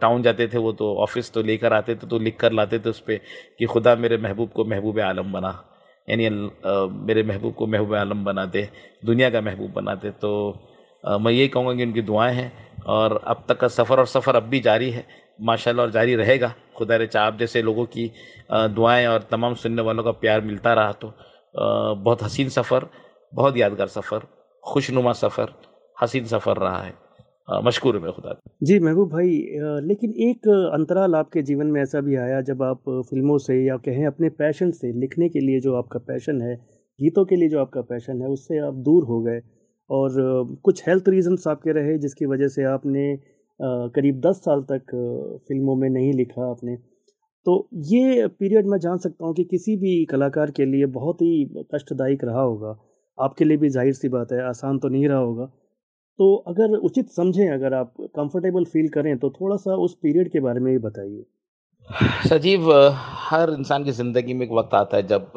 टाउन 0.00 0.22
जाते 0.22 0.46
थे 0.48 0.58
वो 0.58 0.72
तो 0.72 0.94
ऑफ़िस 1.02 1.32
तो 1.32 1.42
लेकर 1.42 1.72
आते 1.72 1.94
थे 1.94 2.06
तो 2.06 2.18
लिख 2.18 2.38
कर 2.40 2.52
लाते 2.52 2.78
थे 2.78 2.90
उस 2.90 3.00
पर 3.00 3.18
कि 3.58 3.66
खुदा 3.66 3.94
मेरे 3.96 4.16
महबूब 4.18 4.50
को 4.52 4.64
महबूब 4.64 5.00
आलम 5.02 5.32
बना। 5.32 5.52
यानी 6.08 6.28
मेरे 7.06 7.22
महबूब 7.22 7.54
को 7.54 7.66
महबूब 7.66 7.94
आलम 7.94 8.24
बना 8.24 8.44
दे 8.46 8.68
दुनिया 9.04 9.30
का 9.30 9.40
महबूब 9.40 9.72
बना 9.72 9.94
दे 9.94 10.10
तो 10.12 10.30
मैं 11.04 11.32
यही 11.32 11.48
कहूँगा 11.48 11.74
कि 11.74 11.84
उनकी 11.84 12.02
दुआएँ 12.02 12.34
हैं 12.34 12.52
और 12.88 13.20
अब 13.24 13.44
तक 13.48 13.58
का 13.60 13.68
सफ़र 13.70 13.98
और 13.98 14.06
सफ़र 14.06 14.36
अब 14.36 14.42
भी 14.48 14.60
जारी 14.60 14.90
है। 14.90 15.04
माशाल्लाह, 15.42 15.86
और 15.86 15.92
जारी 15.92 16.14
रहेगा 16.16 16.54
खुदा 16.76 16.96
रे 16.96 17.08
आप 17.18 17.38
जैसे 17.38 17.62
लोगों 17.62 17.84
की 17.86 18.10
दुआएँ 18.50 19.06
और 19.06 19.26
तमाम 19.30 19.54
सुनने 19.56 19.82
वालों 19.82 20.04
का 20.04 20.10
प्यार 20.18 20.40
मिलता 20.42 20.74
रहा 20.74 20.92
तो 20.94 21.12
बहुत 21.54 22.22
हसीन 22.22 22.48
सफ़र, 22.50 22.86
बहुत 23.32 23.56
यादगार 23.56 23.88
सफ़र, 23.90 24.20
खुशनुमा 24.64 25.12
सफ़र, 25.14 25.48
हसीन 25.96 26.24
सफ़र 26.26 26.56
रहा 26.58 26.82
है। 26.82 26.94
मशहूर 27.64 27.98
में 27.98 28.10
खुदा। 28.12 28.38
जी, 28.62 28.78
महबूब 28.80 29.08
भाई 29.10 29.30
लेकिन 29.86 30.12
एक 30.22 30.48
अंतराल 30.48 31.14
आपके 31.14 31.42
जीवन 31.42 31.66
में 31.66 31.80
ऐसा 31.82 32.00
भी 32.00 32.16
आया 32.16 32.40
जब 32.42 32.62
आप 32.62 32.82
फ़िल्मों 33.10 33.38
से 33.38 33.54
या 33.56 33.76
कहें 33.86 34.06
अपने 34.06 34.28
पैशन 34.38 34.70
से 34.72 34.92
लिखने 35.00 35.28
के 35.28 35.40
लिए 35.40 35.60
जो 35.60 35.74
आपका 35.76 35.98
पैशन 36.00 36.40
है, 36.42 36.54
गीतों 36.98 37.24
के 37.24 37.36
लिए 37.36 37.48
जो 37.48 37.60
आपका 37.60 37.80
पैशन 37.82 38.22
है, 38.22 38.28
उससे 38.28 38.58
आप 38.60 38.74
दूर 38.86 39.04
हो 39.04 39.20
गए। 39.22 39.40
और 39.90 40.56
कुछ 40.64 40.82
हेल्थ 40.88 41.08
रीजंस 41.08 41.46
आपके 41.48 41.72
रहे 41.72 41.96
जिसकी 41.98 42.26
वजह 42.26 42.48
से 42.48 42.64
आपने 42.66 43.04
करीब 43.60 44.20
दस 44.20 44.36
साल 44.38 44.62
तक 44.70 44.94
फ़िल्मों 45.48 45.74
में 45.76 45.88
नहीं 45.90 46.12
लिखा 46.12 46.50
आपने। 46.50 46.76
तो 47.46 47.68
ये 47.86 48.26
पीरियड 48.30 48.66
मैं 48.66 48.78
जान 48.78 48.98
सकता 48.98 49.26
हूँ 49.26 49.34
कि 49.34 49.44
किसी 49.44 49.76
भी 49.76 50.04
कलाकार 50.04 50.50
के 50.50 50.64
लिए 50.66 50.86
बहुत 50.92 51.22
ही 51.22 51.64
कष्टदायक 51.74 52.24
रहा 52.24 52.40
होगा। 52.40 52.76
आपके 53.18 53.44
लिए 53.44 53.56
भी 53.56 53.68
ज़ाहिर 53.70 53.92
सी 53.94 54.08
बात 54.08 54.32
है, 54.32 54.42
आसान 54.42 54.78
तो 54.78 54.88
नहीं 54.88 55.08
रहा 55.08 55.18
होगा। 55.18 55.46
तो 56.18 56.34
अगर 56.48 56.76
उचित 56.78 57.10
समझें, 57.10 57.48
अगर 57.50 57.74
आप 57.74 57.94
कंफर्टेबल 58.16 58.64
फील 58.64 58.88
करें 58.88 59.16
तो 59.18 59.30
थोड़ा 59.30 59.56
सा 59.56 59.74
उस 59.78 59.94
पीरियड 60.02 60.30
के 60.32 60.40
बारे 60.40 60.60
में 60.60 60.72
भी 60.72 60.78
बताइए। 60.80 61.24
सजीव 62.28 62.70
हर 63.22 63.50
इंसान 63.50 63.84
की 63.84 63.92
ज़िंदगी 63.92 64.34
में 64.34 64.46
एक 64.46 64.52
वक्त 64.52 64.74
आता 64.74 64.96
है 64.96 65.06
जब 65.06 65.32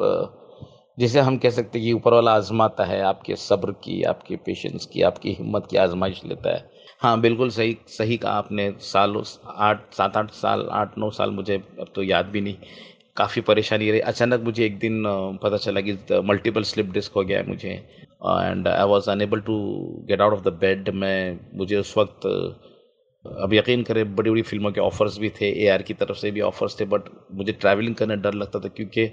जिसे 0.98 1.20
हम 1.20 1.36
कह 1.38 1.50
सकते 1.50 1.78
हैं 1.78 1.86
कि 1.86 1.92
ऊपर 1.92 2.12
वाला 2.12 2.32
आजमाता 2.32 2.84
है, 2.84 3.00
आपके 3.02 3.36
सब्र 3.36 3.72
की, 3.74 4.02
आपके 4.04 4.36
पेशेंस 4.36 4.86
की, 4.86 5.02
आपकी 5.02 5.32
हिम्मत 5.32 5.66
की 5.70 5.76
आजमाइश 5.76 6.22
लेता 6.24 6.54
है। 6.54 6.75
हाँ 7.00 7.20
बिल्कुल 7.20 7.50
सही 7.50 7.76
सही 7.88 8.16
कहा 8.16 8.32
आपने। 8.32 8.70
सालों, 8.80 9.22
आठ, 9.46 9.80
सात, 9.94 10.16
आठ 10.16 10.30
साल, 10.32 10.66
आठ, 10.72 10.96
नौ 10.98 11.10
साल 11.10 11.30
मुझे 11.30 11.56
अब 11.80 11.86
तो 11.94 12.02
याद 12.02 12.26
भी 12.32 12.40
नहीं। 12.40 12.56
काफ़ी 13.16 13.40
परेशानी 13.42 13.90
रही। 13.90 14.00
अचानक 14.02 14.40
मुझे 14.44 14.64
एक 14.66 14.78
दिन 14.78 15.02
पता 15.42 15.56
चला 15.56 15.80
कि 15.88 15.92
मल्टीपल 16.28 16.62
स्लिप 16.70 16.90
डिस्क 16.92 17.12
हो 17.16 17.24
गया 17.24 17.38
है 17.38 17.46
मुझे। 17.48 17.70
And 17.70 18.68
I 18.68 18.84
was 18.88 19.10
unable 19.10 19.40
to 19.48 19.56
get 20.08 20.20
out 20.20 20.32
of 20.32 20.42
the 20.42 20.52
bed 20.60 20.88
मैं, 20.94 21.38
मुझे 21.58 21.76
उस 21.76 21.96
वक्त, 21.98 22.26
अब 23.24 23.54
यकीन 23.54 23.82
करें, 23.82 24.14
बड़ी 24.16 24.30
बड़ी 24.30 24.42
फ़िल्मों 24.42 24.72
के 24.72 24.80
ऑफर्स 24.80 25.18
भी 25.18 25.30
थे। 25.40 25.50
एआर 25.64 25.82
की 25.82 25.94
तरफ़ 25.94 26.16
से 26.18 26.30
भी 26.30 26.40
ऑफर्स 26.50 26.80
थे 26.80 26.84
बट 26.86 27.08
मुझे 27.34 27.52
ट्रैवलिंग 27.54 27.94
करने 27.96 28.16
डर 28.26 28.34
लगता 28.34 28.60
था 28.60 28.68
क्योंकि 28.76 29.06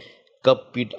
कब 0.46 0.72
पीठ 0.76 0.94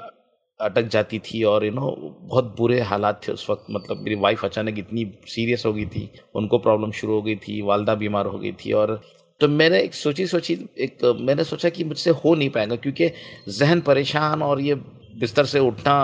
अटक 0.60 0.88
जाती 0.88 1.18
थी 1.18 1.42
और 1.44 1.64
यू 1.64 1.70
नो 1.70 1.90
बहुत 2.22 2.54
बुरे 2.58 2.80
हालात 2.80 3.20
थे 3.28 3.32
उस 3.32 3.48
वक्त। 3.50 3.64
मतलब 3.70 3.98
मेरी 3.98 4.14
वाइफ 4.20 4.44
अचानक 4.44 4.78
इतनी 4.78 5.04
सीरियस 5.26 5.66
हो 5.66 5.72
गई 5.72 5.86
थी 5.86 6.08
उनको 6.34 6.58
प्रॉब्लम 6.58 6.90
शुरू 6.90 7.14
हो 7.14 7.22
गई 7.22 7.36
थी 7.36 7.60
वालदा 7.62 7.94
बीमार 7.94 8.26
हो 8.26 8.38
गई 8.38 8.52
थी 8.52 8.72
और 8.72 9.00
तो 9.40 9.48
मैंने 9.48 9.80
एक 9.80 9.94
सोची 9.94 10.26
सोची 10.26 10.54
एक 10.78 11.04
मैंने 11.20 11.44
सोचा 11.44 11.68
कि 11.68 11.84
मुझसे 11.84 12.10
हो 12.10 12.34
नहीं 12.34 12.50
पाएगा 12.50 12.76
क्योंकि 12.76 13.10
जहन 13.48 13.80
परेशान 13.80 14.42
और 14.42 14.60
ये 14.60 14.74
बिस्तर 15.18 15.44
से 15.44 15.58
उठना 15.60 15.94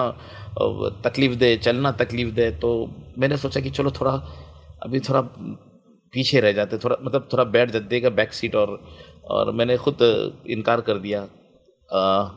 तकलीफ़ 1.05 1.35
दे 1.35 1.57
चलना 1.57 1.93
तकलीफ़ 1.93 2.31
दे 2.35 2.51
तो 2.51 2.71
मैंने 3.19 3.37
सोचा 3.37 3.61
कि 3.61 3.71
चलो 3.71 3.91
थोड़ा 3.91 4.13
अभी 4.83 5.01
थोड़ा 5.01 5.21
पीछे 6.13 6.41
रह 6.41 6.53
जाते 6.53 6.79
थोड़ा 6.79 6.97
मतलब 7.03 7.29
थोड़ा 7.33 7.45
बैठ 7.45 7.71
जाते 7.71 8.01
का 8.01 8.11
बैक 8.11 8.33
सीट 8.33 8.55
और 8.55 8.79
और 9.31 9.51
मैंने 9.53 9.77
खुद 9.77 9.99
इनकार 10.47 10.81
कर 10.81 10.99
दिया। 10.99 11.21
आ, 11.91 12.31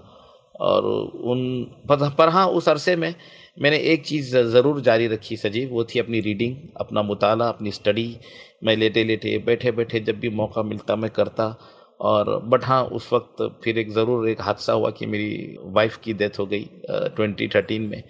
और 0.55 0.85
उन 0.85 1.41
पर 1.89 2.29
हाँ 2.29 2.47
उस 2.49 2.69
अरसे 2.69 2.95
में 2.95 3.13
मैंने 3.57 3.77
एक 3.77 4.05
चीज़ 4.05 4.37
ज़रूर 4.37 4.81
जारी 4.81 5.07
रखी 5.07 5.37
सजीव, 5.37 5.69
वो 5.69 5.83
थी 5.85 5.99
अपनी 5.99 6.19
रीडिंग, 6.21 6.55
अपना 6.77 7.01
मुताला, 7.01 7.47
अपनी 7.47 7.71
स्टडी। 7.71 8.15
मैं 8.63 8.75
लेटे 8.77 9.03
लेटे 9.03 9.37
बैठे 9.45 9.71
बैठे 9.71 9.99
जब 9.99 10.19
भी 10.19 10.29
मौका 10.31 10.63
मिलता, 10.63 10.95
मैं 10.95 11.09
करता। 11.11 11.55
और, 11.99 12.39
बट 12.43 12.63
हाँ 12.65 12.83
उस 12.85 13.11
वक्त 13.13 13.41
फिर 13.63 13.77
एक 13.79 13.91
ज़रूर 13.93 14.27
एक 14.29 14.41
हादसा 14.41 14.73
हुआ 14.73 14.89
कि 14.91 15.05
मेरी 15.05 15.57
वाइफ 15.73 15.97
की 16.03 16.13
डेथ 16.13 16.39
हो 16.39 16.45
गई 16.45 16.67
ट्वेंटी 16.89 17.47
थर्टीन 17.55 17.81
में। 17.81 18.03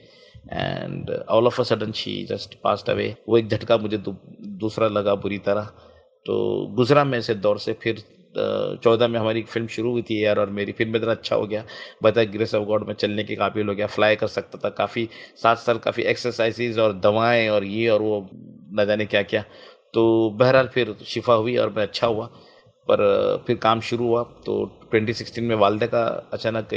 And 0.52 1.12
all 1.30 1.48
of 1.48 1.60
a 1.62 1.64
sudden 1.64 1.92
she 1.92 2.24
just 2.30 2.56
passed 2.64 2.90
away. 2.90 3.16
वो 3.30 3.38
एक 3.38 3.50
झटका 3.50 3.78
मुझे 3.78 3.98
दूसरा 3.98 4.88
लगा 4.90 5.16
बुरी 5.16 5.38
तरह। 5.40 5.70
तो 6.26 6.36
गुजरा 6.76 7.04
मैं 7.04 7.20
इसे 7.20 7.34
दौर 7.36 7.58
से, 7.60 7.74
फिर 7.74 8.04
चौदह 8.38 9.08
में 9.08 9.20
हमारी 9.20 9.42
फ़िल्म 9.44 9.68
शुरू 9.68 9.92
हुई 9.92 10.02
थी 10.02 10.24
यार 10.24 10.40
और 10.40 10.50
मेरी 10.50 10.72
फ़िल्म 10.72 10.96
इतना 10.96 11.12
अच्छा 11.12 11.36
हो 11.36 11.46
गया। 11.48 11.64
बता 12.04 12.24
ग्रेस 12.34 12.56
ऑफ़ 12.56 12.64
गॉड 12.68 12.88
में 12.88 12.94
चलने 12.96 13.24
के 13.24 13.36
काबिल 13.36 13.68
हो 13.70 13.76
गया 13.76 13.88
फ्लाई 13.88 14.16
कर 14.16 14.28
सकता 14.28 14.60
था। 14.66 14.70
काफ़ी 14.78 15.08
सात 15.44 15.58
साल 15.60 15.78
काफ़ी 15.78 16.04
एक्सरसाइजेज 16.04 16.80
और 16.80 16.94
दवाएँ 17.00 17.48
और 17.50 17.64
ये 17.66 17.88
और 17.90 18.02
वो, 18.02 18.28
न 18.74 18.86
जाने 18.88 19.06
क्या 19.06 19.24
क्या 19.24 19.44
तो 19.94 20.30
बहरहाल 20.40 20.68
फिर 20.68 20.96
शिफा 21.06 21.34
हुई 21.34 21.56
और 21.58 21.70
मैं 21.70 21.84
अच्छा 21.84 22.08
हुआ। 22.08 22.26
पर, 22.88 23.44
फिर 23.48 23.56
काम 23.56 23.80
शुरू 23.82 24.06
हुआ। 24.08 24.24
तो 24.46 24.66
2016 24.92 25.44
में 25.44 25.56
वालदे 25.56 25.88
का 25.88 26.04
अचानक, 26.34 26.74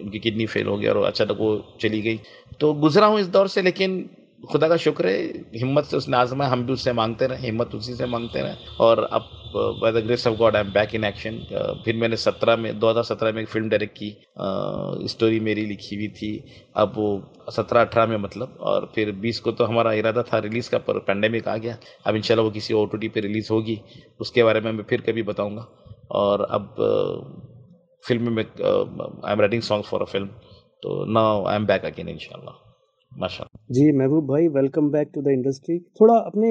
उनकी 0.00 0.18
किडनी 0.18 0.46
फेल 0.46 0.66
हो 0.66 0.76
गया 0.78 0.92
और 0.92 1.02
अचानक 1.04 1.36
वो 1.40 1.48
चली 1.80 2.00
गई। 2.02 2.20
तो 2.60 2.72
गुजरा 2.74 3.06
हूँ 3.06 3.20
इस 3.20 3.26
दौर 3.28 3.48
से, 3.48 3.62
लेकिन 3.62 3.98
खुदा 4.40 4.68
का 4.68 4.76
शुक्र 4.76 5.08
है, 5.08 5.22
हिम्मत 5.56 5.84
से 5.84 5.96
उसने 5.96 6.16
आजमाया, 6.16 6.50
हम 6.50 6.64
भी 6.66 6.72
उससे 6.72 6.92
मांगते 6.92 7.26
रहे, 7.26 7.46
हिम्मत 7.46 7.74
उसी 7.74 7.94
से 7.94 8.06
मांगते 8.06 8.42
रहे। 8.42 8.54
और 8.80 9.02
अब 9.02 9.22
by 9.82 9.92
the 9.92 10.04
grace 10.04 10.26
of 10.26 10.36
God 10.38 10.56
I 10.56 10.62
am 10.62 10.70
back 10.72 10.94
in 10.94 11.04
action 11.04 11.38
फिर 11.84 11.96
मैंने 11.96 12.16
सत्रह 12.16 12.56
में 12.56 12.78
2017 12.80 13.32
में 13.34 13.40
एक 13.42 13.48
फ़िल्म 13.48 13.68
डायरेक्ट 13.68 13.96
की 13.98 15.08
स्टोरी 15.08 15.40
मेरी 15.40 15.64
लिखी 15.66 15.96
हुई 15.96 16.08
थी। 16.08 16.30
अब 16.76 16.92
वो 16.96 17.08
सत्रह, 17.50 17.80
अठारह 17.80 18.06
में 18.06 18.16
मतलब 18.16 18.56
और 18.60 18.90
फिर 18.94 19.12
बीस 19.16 19.40
को 19.40 19.52
तो 19.52 19.64
हमारा 19.64 19.92
इरादा 19.94 20.22
था 20.22 20.38
रिलीज़ 20.38 20.70
का, 20.70 20.78
पर 20.78 20.98
पेंडेमिक 21.00 21.48
आ 21.48 21.56
गया। 21.56 21.76
अब 22.06 22.16
इंशाल्लाह 22.16 22.44
वो 22.44 22.50
किसी 22.50 22.74
ओ 22.74 22.84
टी 22.86 23.08
पे 23.08 23.20
रिलीज़ 23.20 23.52
होगी, 23.52 23.80
उसके 24.20 24.44
बारे 24.44 24.60
में 24.60 24.70
मैं 24.72 24.84
फिर 24.90 25.00
कभी 25.00 25.22
बताऊँगा। 25.24 25.66
और 26.12 26.46
अब 26.50 26.74
फ़िल्म 28.04 28.32
में 28.32 28.44
I 28.44 29.32
am 29.32 29.40
writing 29.40 29.62
song 29.62 29.84
for 29.84 30.02
a 30.02 30.06
film 30.06 30.26
तो 30.82 31.04
now 31.12 31.44
I 31.46 31.56
am 31.56 31.66
back 31.66 31.84
again 31.84 32.08
इंशाल्लाह। 32.08 32.64
माशा 33.12 33.44
जी 33.70 33.90
महबूब 33.98 34.26
भाई 34.26 34.48
welcome 34.54 34.88
back 34.90 35.10
to 35.14 35.20
the 35.22 35.28
industry 35.28 35.78
थोड़ा 36.00 36.14
अपने 36.16 36.50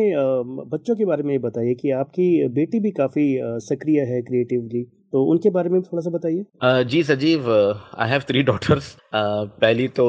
बच्चों 0.72 0.96
के 0.96 1.06
बारे 1.06 1.24
में 1.24 1.40
बताइए 1.42 1.74
कि 1.76 1.92
आपकी 1.94 2.28
बेटी 2.56 2.80
भी 2.80 2.92
काफ़ी 2.92 3.26
सक्रिय 3.66 4.00
है 4.10 4.22
क्रिएटिवली 4.22 4.84
तो 5.14 5.24
उनके 5.32 5.50
बारे 5.50 5.70
में 5.70 5.82
थोड़ा 5.82 6.02
सा 6.02 6.10
बताइए। 6.12 6.84
जी 6.86 7.04
सजीव 7.04 7.50
आई 7.52 8.10
हैव 8.10 8.22
थ्री 8.30 8.44
डॉटर्स 8.44 8.96
पहली 9.14 9.88
तो 10.00 10.08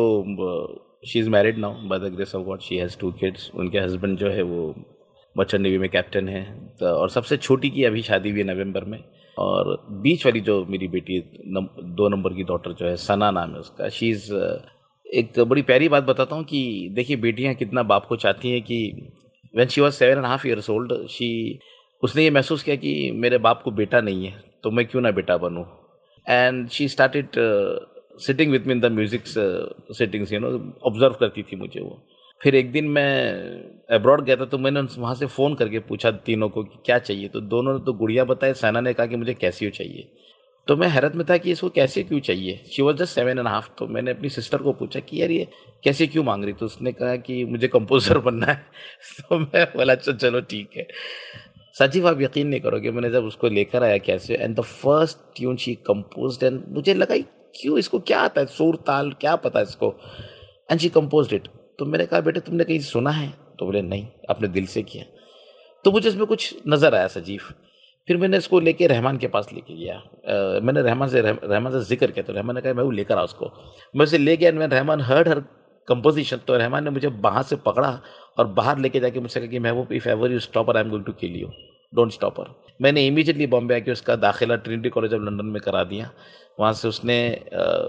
she 1.07 1.19
is 1.19 1.29
married 1.31 1.59
now 1.59 1.89
by 1.89 1.99
the 1.99 2.13
grace 2.15 2.35
of 2.35 2.45
God 2.47 2.61
she 2.61 2.77
has 2.77 2.99
two 3.01 3.11
kids 3.21 3.51
उनके 3.55 3.79
हस्बैंड 3.79 4.17
जो 4.19 4.31
है 4.31 4.43
वो 4.45 4.75
मर्चेंट 5.37 5.63
नेवी 5.63 5.79
में 5.79 5.89
कैप्टन 5.91 6.29
है। 6.29 6.43
तो 6.81 6.87
और 6.95 7.11
सबसे 7.11 7.37
छोटी 7.37 7.71
की 7.71 7.85
अभी 7.85 8.03
शादी 8.03 8.31
हुई 8.31 8.41
है 8.41 8.47
नवंबर 8.47 8.85
में। 8.85 8.99
और 9.37 9.77
बीच 10.03 10.25
वाली 10.27 10.41
जो 10.41 10.65
मेरी 10.71 10.89
बेटी 10.89 11.21
दो 11.97 12.09
नंबर 12.09 12.35
की 12.35 12.45
डॉटर 12.45 12.73
जो 12.73 12.87
है 12.87 12.97
सना 12.99 13.31
नाम 13.31 13.51
है 13.51 13.61
उसका। 13.61 13.89
शी 13.91 14.11
इज़ 14.11 14.33
एक 15.09 15.39
बड़ी 15.41 15.63
प्यारी 15.63 15.89
बात 15.89 16.03
बताता 16.05 16.37
हूँ 16.37 16.45
कि 16.45 16.89
देखिए, 16.95 17.17
बेटियाँ 17.17 17.55
कितना 17.55 17.83
बाप 17.83 18.07
को 18.07 18.17
चाहती 18.17 18.51
हैं 18.51 18.63
कि 18.63 19.11
when 19.55 19.69
she 19.69 19.81
was 19.81 19.95
seven 19.95 20.17
and 20.19 20.27
half 20.27 20.47
years 20.47 20.69
old 20.71 20.93
she 21.11 21.59
उसने 22.03 22.23
ये 22.25 22.31
महसूस 22.31 22.63
किया 22.63 22.77
कि 22.77 23.11
मेरे 23.15 23.39
बाप 23.39 23.63
को 23.63 23.71
बेटा 23.71 24.01
नहीं 24.01 24.27
है 24.27 24.43
तो 24.65 24.71
मैं 24.71 24.87
क्यों 24.87 25.03
ना 25.03 25.11
बेटा 25.11 25.37
बनूँ? 25.37 25.65
And 26.27 26.69
she 26.71 26.89
started 26.89 27.29
sitting 28.21 28.53
with 28.53 28.67
me 28.67 28.73
in 28.75 28.81
the 28.81 28.87
music 28.93 29.25
settings 29.99 30.33
you 30.33 30.41
know 30.41 30.49
observe 30.87 31.15
करती 31.21 31.43
थी 31.43 31.57
मुझे 31.57 31.81
वो। 31.81 31.99
फिर 32.41 32.55
एक 32.55 32.71
दिन 32.73 32.89
मैं 32.89 33.95
अब्रॉड 33.97 34.25
गया 34.25 34.37
था 34.37 34.45
तो 34.45 34.59
मैंने 34.59 34.81
वहाँ 34.99 35.15
से 35.15 35.27
फ़ोन 35.27 35.55
करके 35.55 35.79
पूछा 35.89 36.11
तीनों 36.27 36.49
को 36.49 36.63
कि 36.65 36.79
क्या 36.87 36.99
चाहिए? 36.99 37.29
तो 37.29 37.41
दोनों 37.41 37.79
ने 37.79 37.85
तो 37.87 37.93
गुड़िया 37.93 38.25
बताए 38.25 38.55
सैना 38.55 38.81
ने 38.81 38.93
कहा 38.95 39.07
कि 39.07 39.17
मुझे 39.17 39.35
कैसियो 39.35 39.71
चाहिए? 39.71 40.09
तो 40.69 40.77
मैं 40.77 40.89
हैरत 40.89 41.15
में 41.17 41.27
था 41.31 41.37
कि 41.37 41.51
इसको 41.51 41.69
कैसे 41.69 42.03
क्यों 42.03 42.21
चाहिए? 42.21 42.65
She 42.73 42.83
was 42.83 42.97
just 42.97 43.15
seven 43.15 43.39
and 43.39 43.49
half 43.49 43.69
तो 43.79 43.87
मैंने 43.87 44.11
अपनी 44.11 44.29
सिस्टर 44.29 44.59
को 44.59 44.73
पूछा 44.73 45.01
कि 45.01 45.23
यार 45.23 45.31
ये 45.31 45.49
कैसे 45.85 46.07
क्यों 46.07 46.25
मांग 46.25 46.45
रही? 46.45 46.53
तो 46.53 46.67
उसने 46.67 46.93
कहा 46.93 47.17
कि 47.17 47.45
मुझे 47.45 47.69
कंपोजर 47.69 48.19
बनना 48.27 48.47
है। 48.47 48.67
तो 49.21 49.39
मैं 49.39 49.65
बोला 49.65 49.93
अच्छा 49.93 50.13
चलो, 50.13 50.41
ठीक 50.41 50.71
है। 50.77 50.87
सजीव 51.79 52.09
आप 52.09 52.21
यकीन 52.21 52.47
नहीं 52.47 52.61
करोगे, 52.61 52.91
मैंने 52.91 53.11
जब 53.11 53.25
उसको 53.25 53.49
लेकर 53.49 53.83
आया 53.83 53.99
कैसे 53.99 54.35
and 54.35 54.57
the 54.57 54.61
first 54.61 55.19
tune 55.37 55.57
she 55.57 55.75
compose 55.75 56.45
and 56.45 56.65
मुझे 56.69 56.95
लगा 56.95 57.17
क्यों 57.61 57.79
इसको, 57.79 57.99
क्या 57.99 58.21
आता 58.21 58.41
है? 58.41 58.47
सुर, 58.47 58.77
ताल, 58.77 59.11
क्या 59.11 59.37
पता 59.37 59.61
इसको? 59.61 59.95
एंड 60.71 60.81
शी 60.81 60.89
कंपोज 60.89 61.35
इट 61.35 61.49
तो 61.79 61.85
मैंने 61.85 62.07
कहा, 62.07 62.21
बेटे, 62.21 62.41
तुमने 62.41 62.65
कहीं 62.65 62.81
सुना 62.81 63.11
है? 63.11 63.29
तो 63.59 63.67
बोले, 63.67 63.83
नहीं 63.83 64.07
अपने 64.31 64.49
दिल 64.49 64.67
से 64.67 64.83
किया। 64.83 65.05
तो 65.85 65.93
मुझे 65.93 66.09
इसमें 66.09 66.27
कुछ 66.27 66.55
नज़र 66.69 66.95
आया, 66.95 67.07
सजीव। 67.07 67.41
फिर 68.09 68.17
मैंने 68.17 68.37
इसको 68.37 68.61
लेके 68.61 68.87
रहमान 68.87 69.19
के 69.19 69.27
पास 69.29 69.49
लेके 69.53 69.75
गया। 69.75 69.95
आ, 69.95 70.61
मैंने 70.61 70.83
रहमान 70.83 71.09
से 71.09 71.21
रहमान 71.21 71.73
से 71.73 71.81
ज़िक्र 71.87 72.11
किया 72.11 72.25
तो 72.25 72.33
रहमान 72.33 72.57
ने 72.57 72.63
कहा 72.63 72.73
मैं 72.75 72.85
वो 72.85 72.91
लेकर 72.91 73.19
आ 73.19 73.23
उसको। 73.23 73.53
मैं 73.95 74.05
उसे 74.05 74.19
ले 74.19 74.37
गया 74.37 74.53
मैं 74.53 74.67
रहमान 74.69 75.01
हर्ड 75.01 75.29
हर 75.29 75.41
कंपोजिशन 75.89 76.37
तो 76.47 76.57
रहमान 76.57 76.85
ने 76.85 76.91
मुझे 76.91 77.09
बाहर 77.25 77.43
से 77.43 77.57
पकड़ा 77.67 77.91
और 78.39 78.47
बाहर 78.55 78.79
लेके 78.79 79.01
जाके 79.01 79.21
मुझसे 79.21 79.41
कहा 79.41 79.51
कि 79.51 79.59
Mahboob 79.59 79.93
if 79.93 80.09
ever 80.09 80.33
you 80.33 80.39
stop her 80.41 80.77
I 80.77 80.83
am 80.83 80.91
going 80.91 81.05
to 81.05 81.13
kill 81.21 81.37
you 81.37 81.49
don't 81.93 82.13
stop her 82.13 82.55
मैंने 82.83 83.07
इमीजिएटली 83.07 83.47
बॉम्बे 83.47 83.75
आके 83.75 83.93
उसका 83.93 84.17
दाखिला 84.17 84.57
ट्रिनिटी 84.57 84.89
कॉलेज 84.89 85.15
ऑफ़ 85.15 85.23
लंदन 85.23 85.47
में 85.47 85.61
करा 85.63 85.83
दिया। 85.85 86.11
वहाँ 86.61 86.73
से 86.73 86.89
उसने 86.89 87.17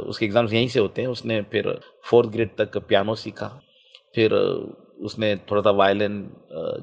उसके 0.09 0.25
एग्ज़ाम्स 0.25 0.53
यहीं 0.53 0.67
से 0.67 0.79
होते 0.79 1.01
हैं। 1.01 1.09
उसने 1.09 1.41
फिर 1.51 1.69
फोर्थ 2.09 2.29
ग्रेड 2.29 2.49
तक 2.57 2.77
पियानो 2.79 3.15
सीखा। 3.15 3.47
फिर 4.15 4.33
उसने 5.05 5.35
थोड़ा 5.51 5.61
सा 5.61 5.71
violin 5.71 6.17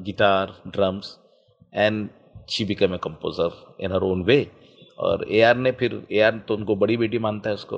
guitar 0.05 0.55
drums 0.69 1.17
and 1.75 2.09
she 2.49 2.65
become 2.65 2.95
a 2.95 2.99
composer 3.03 3.85
in 3.85 3.93
her 3.93 4.03
own 4.05 4.23
way 4.25 4.47
और 4.99 5.27
ए 5.31 5.41
आर 5.43 5.57
ने 5.57 5.73
फिर 5.73 6.01
ए 6.13 6.21
आर 6.21 6.39
तो 6.49 6.55
उनको 6.57 6.77
बड़ी 6.77 6.97
बेटी 6.97 7.19
मानता 7.19 7.51
है 7.51 7.55
उसको। 7.55 7.77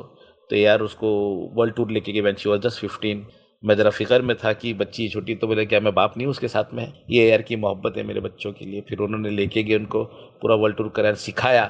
तो 0.51 0.57
ए 0.57 0.65
आर 0.67 0.83
उसको 0.83 1.09
वर्ल्ड 1.57 1.75
टूर 1.75 1.91
लेके 1.91 2.13
गए 2.13 2.35
शी 2.35 2.49
वॉज़ 2.49 2.61
जस्ट 2.61 2.81
फिफ्टीन 2.81 3.27
मैं 3.63 3.75
ज़रा 3.75 3.91
फ़िक्र 3.91 4.23
में 4.23 4.37
था 4.37 4.53
कि 4.53 4.73
बच्ची 4.75 5.09
छोटी 5.09 5.35
तो 5.35 5.47
बोले 5.47 5.65
क्या 5.67 5.79
मैं 5.81 5.93
बाप 5.95 6.17
नहीं 6.17 6.27
उसके 6.27 6.49
साथ 6.49 6.75
में? 6.75 6.93
ये 7.11 7.29
ए 7.29 7.33
आर 7.33 7.43
की 7.43 7.57
मोहब्बत 7.57 7.97
है 7.97 8.03
मेरे 8.07 8.21
बच्चों 8.21 8.53
के 8.53 8.65
लिए। 8.65 8.81
फिर 8.89 8.99
उन्होंने 8.99 9.31
लेके 9.31 9.63
गए 9.63 9.77
उनको 9.77 10.05
पूरा 10.43 10.55
वर्ल्ड 10.55 10.77
टूर 10.77 10.89
कराया 10.97 11.15
सिखाया 11.23 11.65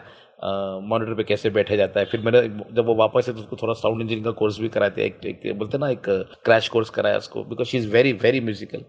मॉनिटर 0.44 1.14
पे 1.14 1.24
कैसे 1.24 1.50
बैठे 1.50 1.76
जाता 1.76 2.00
है। 2.00 2.06
फिर 2.06 2.20
मैंने 2.20 2.42
जब 2.74 2.86
वो 2.86 2.94
वापस 2.94 3.28
है 3.28 3.34
तो 3.34 3.40
उसको 3.40 3.56
थोड़ा 3.62 3.74
साउंड 3.74 4.00
इंजीनियरिंग 4.02 4.24
का 4.24 4.30
कोर्स 4.38 4.58
भी 4.60 4.68
कराते 4.68 5.04
एक, 5.04 5.20
एक 5.26 5.58
बोलते 5.58 5.78
ना 5.78 5.88
एक 5.90 6.02
क्रैश 6.44 6.68
कोर्स 6.68 6.90
कराया 6.90 7.16
उसको। 7.18 7.44
Because 7.44 7.68
she 7.68 7.78
is 7.78 7.88
very 7.92 8.12
very 8.22 8.40
musical 8.40 8.84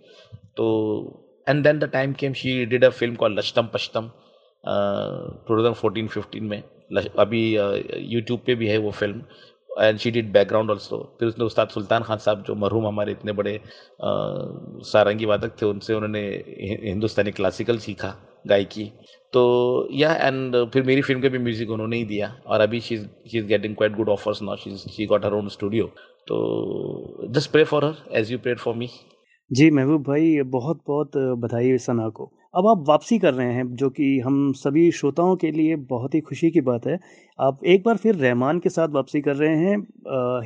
तो 0.58 0.68
and 1.50 1.64
then 1.64 1.80
the 1.80 1.90
time 1.94 2.14
came 2.14 2.34
she 2.34 2.66
did 2.66 2.86
a 2.86 2.90
film 2.90 3.16
call 3.16 3.38
Lashtam 3.38 3.68
Pashtam 3.74 4.12
two 4.64 5.56
thousand 5.56 5.76
fourteen 5.76 6.08
fifteen 6.08 6.44
में. 6.44 6.64
अभी 7.20 7.42
यूट्यूब 7.54 8.40
पे 8.46 8.56
भी 8.56 8.68
है 8.68 8.78
वो 8.78 8.92
film 8.92 9.22
and 9.82 9.98
she 10.00 10.12
did 10.12 10.32
background 10.34 10.72
also 10.72 10.98
फिर 11.20 11.28
उसने 11.28 11.46
उस्ताद 11.46 11.70
सुल्तान 11.70 12.04
खान 12.04 12.18
साहब, 12.18 12.44
जो 12.44 12.56
मरहूम 12.56 12.88
हमारे 12.88 13.12
इतने 13.12 13.32
बड़े 13.34 13.60
सारंगी 14.92 15.26
वादक 15.26 15.52
थे, 15.62 15.66
उनसे 15.66 15.94
उन्होंने 15.94 16.22
हिंदुस्तानी 16.84 17.32
क्लासिकल 17.32 17.78
सीखा, 17.78 18.16
गायकी. 18.48 18.92
तो 19.34 19.88
या 19.94 20.14
एंड 20.16 20.56
फिर 20.74 20.84
मेरी 20.84 21.02
फ़िल्म 21.02 21.22
के 21.22 21.30
भी 21.30 21.38
म्यूज़िक 21.40 21.70
उन्होंने 21.72 21.98
ही 21.98 22.06
दिया. 22.06 22.34
और 22.46 22.62
अभी 22.62 22.80
she 22.82 22.96
is 22.96 23.46
getting 23.46 23.76
quite 23.76 23.96
good 23.96 24.10
offers 24.10 24.42
now 24.42 24.56
she 24.56 24.76
she 24.78 25.06
got 25.06 25.26
her 25.26 25.34
own 25.34 25.48
studio 25.50 25.86
तो 26.28 27.28
just 27.30 27.52
pray 27.52 27.64
for 27.64 27.86
her 27.86 28.18
as 28.20 28.32
you 28.32 28.40
prayed 28.40 28.58
for 28.60 28.76
me 28.76 28.90
जी, 29.52 29.70
महबूब 29.72 30.02
भाई 30.04 30.42
बहुत 30.46 30.82
बहुत 30.88 31.12
बधाई 31.40 31.78
सना 31.78 32.08
को। 32.10 32.26
अब 32.56 32.68
आप 32.68 32.84
वापसी 32.88 33.18
कर 33.20 33.34
रहे 33.34 33.54
हैं, 33.54 33.66
जो 33.76 33.90
कि 33.90 34.20
हम 34.20 34.52
सभी 34.54 34.92
श्रोताओं 34.92 35.36
के 35.36 35.52
लिए 35.52 35.76
बहुत 35.90 36.16
ही 36.16 36.20
खुशी 36.22 36.50
की 36.52 36.62
बात 36.62 36.86
है। 36.88 36.98
आप 37.40 37.66
एक 37.66 37.84
बार 37.86 37.98
फिर 37.98 38.16
रहमान 38.16 38.60
के 38.60 38.70
साथ 38.70 38.90
वापसी 38.90 39.22
कर 39.22 39.36
रहे 39.36 39.56
हैं 39.58 39.78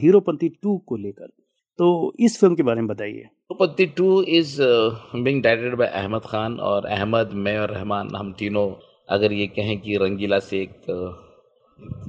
हीरोपंती 0.01 0.49
टू 0.53 0.77
को 0.87 0.97
लेकर। 0.97 1.27
तो 1.79 2.13
इस 2.19 2.39
फ़िल्म 2.39 2.55
के 2.55 2.63
बारे 2.63 2.81
में 2.81 2.87
बताइए। 2.87 3.11
Heropanti 3.11 3.85
two 3.97 4.21
is 4.31 4.57
being 4.61 5.43
directed 5.43 5.77
by 5.79 5.87
Ahmed 5.87 6.21
Khan 6.25 6.59
और 6.61 6.85
अहमद 6.87 7.31
मैं 7.35 7.57
और 7.59 7.71
रहमान, 7.71 8.15
हम 8.15 8.33
तीनों 8.39 8.69
अगर 9.09 9.33
ये 9.33 9.47
कहें 9.49 9.79
कि 9.79 9.97
रंगीला 9.97 10.39
से 10.41 10.61
एक 10.61 10.91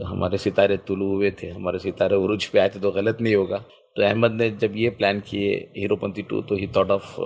हमारे 0.04 0.38
सितारे 0.38 0.76
तुलू 0.78 1.14
हुए 1.14 1.30
थे, 1.33 1.50
हमारे 1.50 1.78
सितारे 1.78 2.16
उरुज 2.16 2.46
पे 2.46 2.59
आए 2.59 2.68
थे 2.68 2.80
तो 2.80 2.90
गलत 2.92 3.18
नहीं 3.20 3.35
होगा। 3.35 3.64
तो 3.96 4.02
अहमद 4.02 4.33
ने 4.40 4.50
जब 4.62 4.76
ये 4.76 4.90
प्लान 4.90 5.20
किए 5.28 5.54
हीरोपंती 5.76 6.22
टू 6.30 6.40
तो 6.42 6.57
he 6.57 6.66
thought 6.76 6.90
of 6.90 7.16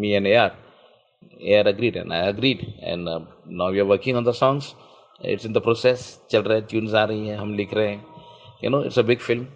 me 0.00 0.10
and 0.10 0.26
A 0.26 0.34
R 0.34 0.50
AR 1.40 1.66
agreed 1.68 1.96
and 1.96 2.12
I 2.12 2.18
agreed 2.28 2.62
and 2.82 3.08
uh, 3.08 3.20
now 3.46 3.70
we 3.70 3.80
are 3.80 3.86
working 3.86 4.16
on 4.16 4.24
the 4.24 4.32
songs. 4.32 4.74
It's 5.20 5.44
in 5.44 5.54
the 5.56 5.62
process. 5.66 6.02
चल 6.30 6.42
रहा 6.42 6.54
है 6.54 6.66
ट्यून्स 6.70 6.94
आ 6.94 7.04
रही 7.04 7.28
हैं 7.28 7.36
हम 7.36 7.54
लिख 7.54 7.74
रहे 7.74 7.88
हैं. 7.88 8.04
You 8.64 8.70
know 8.70 8.82
it's 8.84 8.98
a 8.98 9.02
big 9.10 9.18
film 9.18 9.46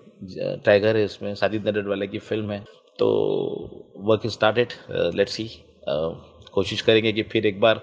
Tiger 0.64 0.96
है 0.96 1.04
इसमें 1.04 1.35
साजिद 1.35 1.68
नडेड 1.68 1.88
वाले 1.88 2.07
की 2.07 2.18
फ़िल्म 2.18 2.50
है. 2.50 2.64
तो 2.98 3.09
वर्क 4.09 4.26
स्टार्टेड 4.33 4.72
लेट्स 5.16 5.33
सी 5.33 5.48
कोशिश 6.54 6.80
करेंगे 6.80 7.12
कि 7.12 7.22
फिर 7.33 7.46
एक 7.46 7.61
बार 7.61 7.80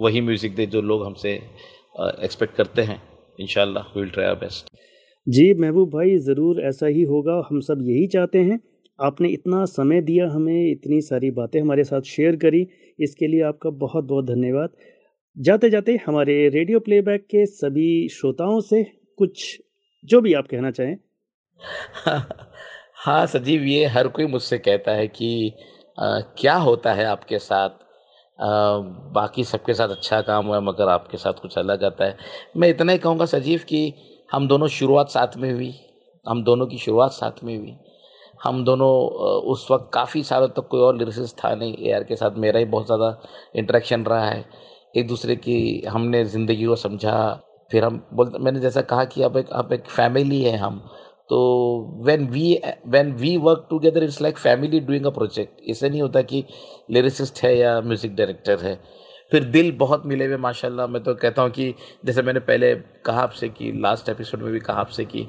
वही 0.00 0.20
म्यूज़िक 0.20 0.54
दे 0.54 0.66
जो 0.66 0.82
लोग 0.82 1.04
हमसे 1.06 1.32
एक्सपेक्ट 1.34 2.52
uh, 2.52 2.58
करते 2.58 2.82
हैं. 2.82 3.00
In 3.40 3.46
will 3.96 4.10
try 4.10 4.26
our 4.26 4.34
best 4.34 4.70
जी 5.28 5.52
महबूब 5.54 5.90
भाई 5.90 6.16
ज़रूर 6.18 6.60
ऐसा 6.60 6.86
ही 6.86 7.02
होगा। 7.02 7.42
हम 7.50 7.60
सब 7.60 7.78
यही 7.82 8.06
चाहते 8.06 8.38
हैं। 8.38 8.58
आपने 8.98 9.28
इतना 9.28 9.64
समय 9.64 10.00
दिया 10.00 10.28
हमें 10.30 10.70
इतनी 10.70 11.00
सारी 11.00 11.30
बातें 11.30 11.60
हमारे 11.60 11.84
साथ 11.84 12.00
शेयर 12.02 12.36
करी। 12.36 12.66
इसके 12.98 13.26
लिए 13.26 13.42
आपका 13.42 13.70
बहुत 13.70 14.04
बहुत 14.04 14.24
धन्यवाद। 14.24 14.70
जाते 15.36 15.70
जाते 15.70 15.98
हमारे 16.06 16.48
रेडियो 16.48 16.80
प्लेबैक 16.80 17.26
के 17.26 17.46
सभी 17.46 18.08
श्रोताओं 18.08 18.60
से 18.60 18.82
कुछ 19.18 19.60
जो 20.04 20.20
भी 20.20 20.32
आप 20.32 20.46
कहना 20.46 20.70
चाहें। 20.70 20.96
हाँ 23.04 23.26
सजीव 23.26 23.62
ये 23.62 23.84
हर 23.86 24.08
कोई 24.08 24.26
मुझसे 24.26 24.58
कहता 24.58 24.92
है 24.92 25.06
कि 25.08 25.52
आ, 25.98 26.20
क्या 26.20 26.54
होता 26.54 26.92
है 26.92 27.04
आपके 27.04 27.38
साथ? 27.38 27.68
आ, 27.68 28.78
बाकी 29.12 29.44
सबके 29.44 29.74
साथ 29.74 29.88
अच्छा 29.88 30.20
काम 30.22 30.46
हुआ 30.46 30.60
मगर 30.60 30.88
आपके 30.88 31.16
साथ 31.16 31.32
कुछ 31.32 31.58
अलग 31.58 31.84
आता 31.84 32.04
है। 32.04 32.16
मैं 32.56 32.68
इतना 32.68 32.92
ही 32.92 32.98
कहूँगा 32.98 33.24
सजीव 33.26 33.60
कि 33.68 33.92
हम 34.30 34.46
दोनों 34.48 34.66
शुरुआत 34.68 35.08
साथ 35.08 35.36
में 35.36 35.52
हुई। 35.52 35.74
हम 36.26 36.42
दोनों 36.44 36.66
की 36.66 36.78
शुरुआत 36.78 37.12
साथ 37.12 37.42
में 37.44 37.56
हुई। 37.56 37.76
हम 38.44 38.62
दोनों 38.64 38.90
उस 39.52 39.66
वक्त 39.70 39.88
काफ़ी 39.94 40.22
सालों 40.22 40.48
तक 40.48 40.66
कोई 40.70 40.80
और 40.80 40.96
लिरिसिस्ट 40.96 41.36
था 41.36 41.54
नहीं। 41.54 41.74
ए 41.78 41.92
आर 41.92 42.04
के 42.04 42.16
साथ 42.16 42.36
मेरा 42.38 42.58
ही 42.58 42.64
बहुत 42.66 42.86
ज़्यादा 42.86 43.14
इंटरेक्शन 43.56 44.04
रहा 44.04 44.28
है। 44.28 44.44
एक 44.96 45.06
दूसरे 45.08 45.36
की 45.36 45.56
हमने 45.88 46.24
ज़िंदगी 46.24 46.64
को 46.64 46.76
समझा। 46.76 47.16
फिर 47.70 47.84
हम 47.84 48.00
बोल 48.14 48.32
मैंने 48.40 48.60
जैसा 48.60 48.82
कहा 48.82 49.04
कि 49.04 49.22
अब 49.22 49.36
एक 49.36 49.50
अब 49.52 49.72
एक 49.72 49.88
फैमिली 49.88 50.42
है 50.42 50.56
हम। 50.56 50.78
तो 51.30 51.38
when 52.04 52.28
we 52.28 52.58
when 52.88 53.12
we 53.12 53.36
work 53.36 53.66
together 53.70 54.02
it's 54.04 54.20
like 54.22 54.38
family 54.38 54.80
doing 54.80 55.06
a 55.06 55.10
project 55.10 55.68
ऐसे 55.70 55.88
नहीं 55.88 56.02
होता 56.02 56.22
कि 56.22 56.44
लिरिसिस्ट 56.90 57.42
है 57.42 57.56
या 57.56 57.80
म्यूज़िक 57.80 58.14
डायरेक्टर 58.16 58.58
है। 58.58 58.78
फिर 59.32 59.44
दिल 59.44 59.70
बहुत 59.78 60.06
मिले 60.06 60.26
हुए 60.26 60.36
माशाल्लाह 60.36 60.86
मैं 60.86 61.02
तो 61.02 61.14
कहता 61.14 61.42
हूँ 61.42 61.50
कि 61.50 61.74
जैसे 62.04 62.22
मैंने 62.22 62.40
पहले 62.40 62.74
कहा 63.04 63.22
आपसे 63.22 63.48
कि 63.48 63.72
लास्ट 63.80 64.08
एपिसोड 64.08 64.42
में 64.42 64.52
भी 64.52 64.60
कहा 64.60 64.80
आपसे 64.80 65.04
कि 65.04 65.26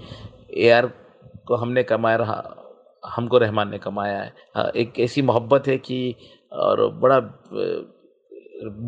ए 0.58 0.82
को 1.48 1.56
हमने 1.56 1.84
कमाया 1.84 2.16
रहा 2.18 2.56
हमको 3.04 3.38
रहमान 3.38 3.70
ने 3.70 3.78
कमाया 3.78 4.22
है। 4.22 4.34
हाँ, 4.56 4.72
एक 4.76 5.00
ऐसी 5.00 5.22
मोहब्बत 5.22 5.68
है 5.68 5.78
कि 5.78 6.16
और 6.52 6.88
बड़ा 7.02 7.20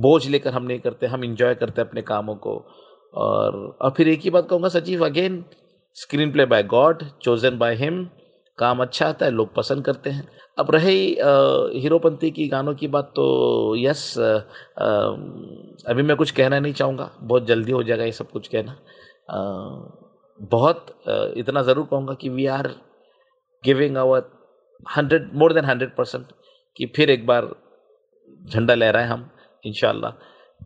बोझ 0.01 0.27
लेकर 0.27 0.53
हम 0.53 0.63
नहीं 0.63 0.79
करते 0.79 1.07
हम 1.07 1.23
इंजॉय 1.23 1.55
करते 1.55 1.81
अपने 1.81 2.01
कामों 2.01 2.35
को। 2.35 2.55
और 3.13 3.55
और 3.81 3.93
फिर 3.97 4.07
एक 4.09 4.21
ही 4.23 4.29
बात 4.29 4.47
कहूँगा 4.49 4.69
सचिव 4.69 5.05
again 5.05 5.43
screenplay 6.31 6.45
by 6.45 6.63
God 6.63 7.03
chosen 7.21 7.57
by 7.57 7.75
him 7.75 8.03
काम 8.57 8.81
अच्छा 8.81 9.07
आता 9.07 9.25
है 9.25 9.31
लोग 9.31 9.53
पसंद 9.55 9.85
करते 9.85 10.09
हैं। 10.09 10.27
अब 10.57 10.71
रहे 10.71 10.93
हीरोपंथी 11.81 12.31
की 12.31 12.47
गानों 12.47 12.73
की 12.75 12.87
बात 12.87 13.11
तो 13.15 13.75
यस 13.77 14.03
अभी 15.87 16.03
मैं 16.03 16.17
कुछ 16.17 16.31
कहना 16.31 16.59
नहीं 16.59 16.73
चाहूँगा। 16.73 17.09
बहुत 17.21 17.45
जल्दी 17.47 17.71
हो 17.71 17.83
जाएगा 17.83 18.03
ये 18.03 18.11
सब 18.11 18.29
कुछ 18.31 18.47
कहना। 18.47 18.71
आ, 19.29 19.39
बहुत 20.39 20.85
आ, 21.09 21.25
इतना 21.37 21.61
ज़रूर 21.63 21.87
कहूँगा 21.91 22.13
कि 22.13 22.29
we 22.29 22.45
are 22.47 22.67
giving 23.63 23.97
our 23.97 24.29
hundred 24.87 25.29
more 25.35 25.53
than 25.53 25.65
hundred 25.65 25.95
percent 25.95 26.25
कि 26.77 26.85
फिर 26.95 27.09
एक 27.09 27.25
बार 27.25 27.49
झंडा 28.45 28.73
ले 28.73 28.85
लहराएँ 28.85 29.07
हम 29.07 29.29
इन 29.63 30.11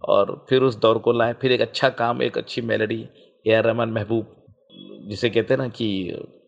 और 0.06 0.46
फिर 0.50 0.64
उस 0.64 0.76
दौर 0.80 0.98
को 1.00 1.12
लाएँ। 1.12 1.34
फिर 1.42 1.52
एक 1.52 1.62
अच्छा 1.62 1.90
काम 2.00 2.22
एक 2.22 2.38
अच्छी 2.38 2.62
मेलोडी 2.64 3.06
ए 3.46 3.54
आर 3.54 3.64
रहमान 3.64 3.90
महबूब 3.92 4.36
जिसे 5.10 5.30
कहते 5.30 5.54
हैं 5.54 5.62
ना 5.62 5.68
कि 5.70 5.88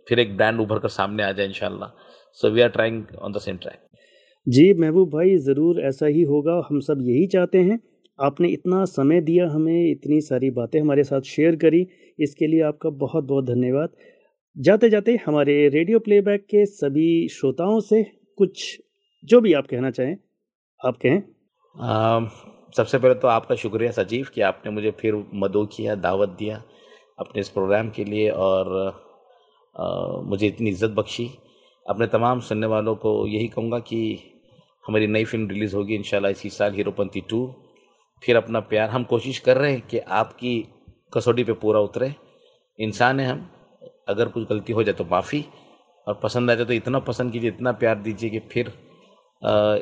फिर 0.08 0.20
एक 0.20 0.36
ब्रांड 0.38 0.60
उभर 0.62 0.80
कर 0.80 0.90
सामने 0.92 1.24
आ 1.24 1.32
जाए 1.32 1.46
इनशाला 1.46 1.92
so 2.40 2.50
we 2.50 2.62
are 2.62 2.70
trying 2.70 3.04
on 3.20 3.32
the 3.32 3.38
same 3.40 3.58
track 3.58 3.80
जी 4.48 4.74
महबूब 4.76 5.10
भाई 5.10 5.38
ज़रूर 5.40 5.80
ऐसा 5.86 6.06
ही 6.08 6.22
होगा। 6.24 6.62
हम 6.70 6.80
सब 6.80 7.02
यही 7.02 7.26
चाहते 7.28 7.58
हैं। 7.60 7.80
आपने 8.20 8.48
इतना 8.50 8.84
समय 8.86 9.22
दिया 9.22 9.48
हमें 9.50 9.90
इतनी 9.92 10.20
सारी 10.22 10.50
बातें 10.52 10.80
हमारे 10.80 11.04
साथ 11.04 11.22
शेयर 11.28 11.56
करी। 11.56 11.86
इसके 12.20 12.48
लिए 12.48 12.62
आपका 12.64 12.90
बहुत 13.02 13.24
बहुत 13.24 13.46
धन्यवाद। 13.46 13.90
जाते 14.56 14.90
जाते 14.90 15.16
हमारे 15.26 15.68
रेडियो 15.70 16.00
प्लेबैक 16.00 16.46
के 16.46 16.66
सभी 16.66 17.28
श्रोताओं 17.30 17.80
से 17.82 18.04
कुछ 18.38 18.64
जो 19.24 19.42
भी 19.42 19.54
आप 19.54 19.68
कहना 19.68 19.92
चाहें 19.92 20.16
आप 20.82 20.98
कहें। 21.06 21.22
सबसे 22.78 22.98
पहले 22.98 23.14
तो 23.16 23.28
आपका 23.28 23.56
शुक्रिया 23.56 23.92
सजीव 23.92 24.28
कि 24.34 24.42
आपने 24.44 24.72
मुझे 24.72 24.92
फिर 25.00 25.24
मदो 25.36 25.66
किया 25.76 25.96
दावत 25.98 26.30
दिया 26.40 26.62
अपने 27.20 27.42
इस 27.42 27.50
प्रोग्राम 27.50 27.90
के 27.90 28.04
लिए 28.06 28.30
और 28.30 28.72
मुझे 29.78 30.48
इतनी 30.48 30.70
इज़्ज़त 30.70 30.92
बख्शी। 30.92 31.30
अपने 31.86 32.08
तमाम 32.08 32.40
सुनने 32.40 32.68
वालों 32.68 32.96
को 32.96 33.12
यही 33.28 33.48
कहूँगा 33.48 33.80
कि 33.80 34.00
हमारी 34.86 35.08
नई 35.08 35.24
फ़िल्म 35.26 35.48
रिलीज़ 35.50 35.76
होगी 35.76 35.96
इंशाल्लाह 35.96 36.32
इसी 36.32 36.50
साल, 36.50 36.74
हीरोपंती 36.74 37.22
टू। 37.30 37.40
फिर 38.24 38.36
अपना 38.36 38.60
प्यार, 38.62 38.90
हम 38.90 39.04
कोशिश 39.04 39.40
कर 39.40 39.58
रहे 39.58 39.72
हैं 39.72 39.82
कि 39.82 40.00
आपकी 40.00 40.54
कसौटी 41.14 41.44
पे 41.44 41.54
पूरा 41.56 41.80
उतरे। 41.80 42.14
इंसान 42.80 43.20
है 43.20 43.28
हम। 43.28 43.50
अगर 44.08 44.28
कुछ 44.28 44.48
गलती 44.50 44.74
हो 44.74 44.84
जाए 44.84 44.94
तो 44.94 45.06
माफ़ी। 45.06 45.44
और 46.08 46.20
पसंद 46.24 46.52
आ 46.52 46.56
जाए 46.56 46.66
तो 46.66 46.74
इतना 46.74 47.00
पसंद 47.02 47.32
कीजिए, 47.32 47.50
इतना 47.50 47.72
प्यार 47.74 47.96
दीजिए 47.98 48.30
कि 48.30 48.40
फिर 48.52 48.68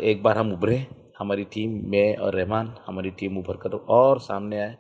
एक 0.04 0.22
बार 0.24 0.38
हम 0.38 0.52
उभरे। 0.54 0.86
हमारी 1.20 1.44
टीम, 1.46 1.82
मैं 1.92 2.16
और 2.18 2.36
रहमान, 2.36 2.74
हमारी 2.86 3.10
टीम 3.12 3.38
उभर 3.38 3.58
कर 3.58 3.76
और 3.90 4.20
सामने 4.20 4.60
आए। 4.60 4.76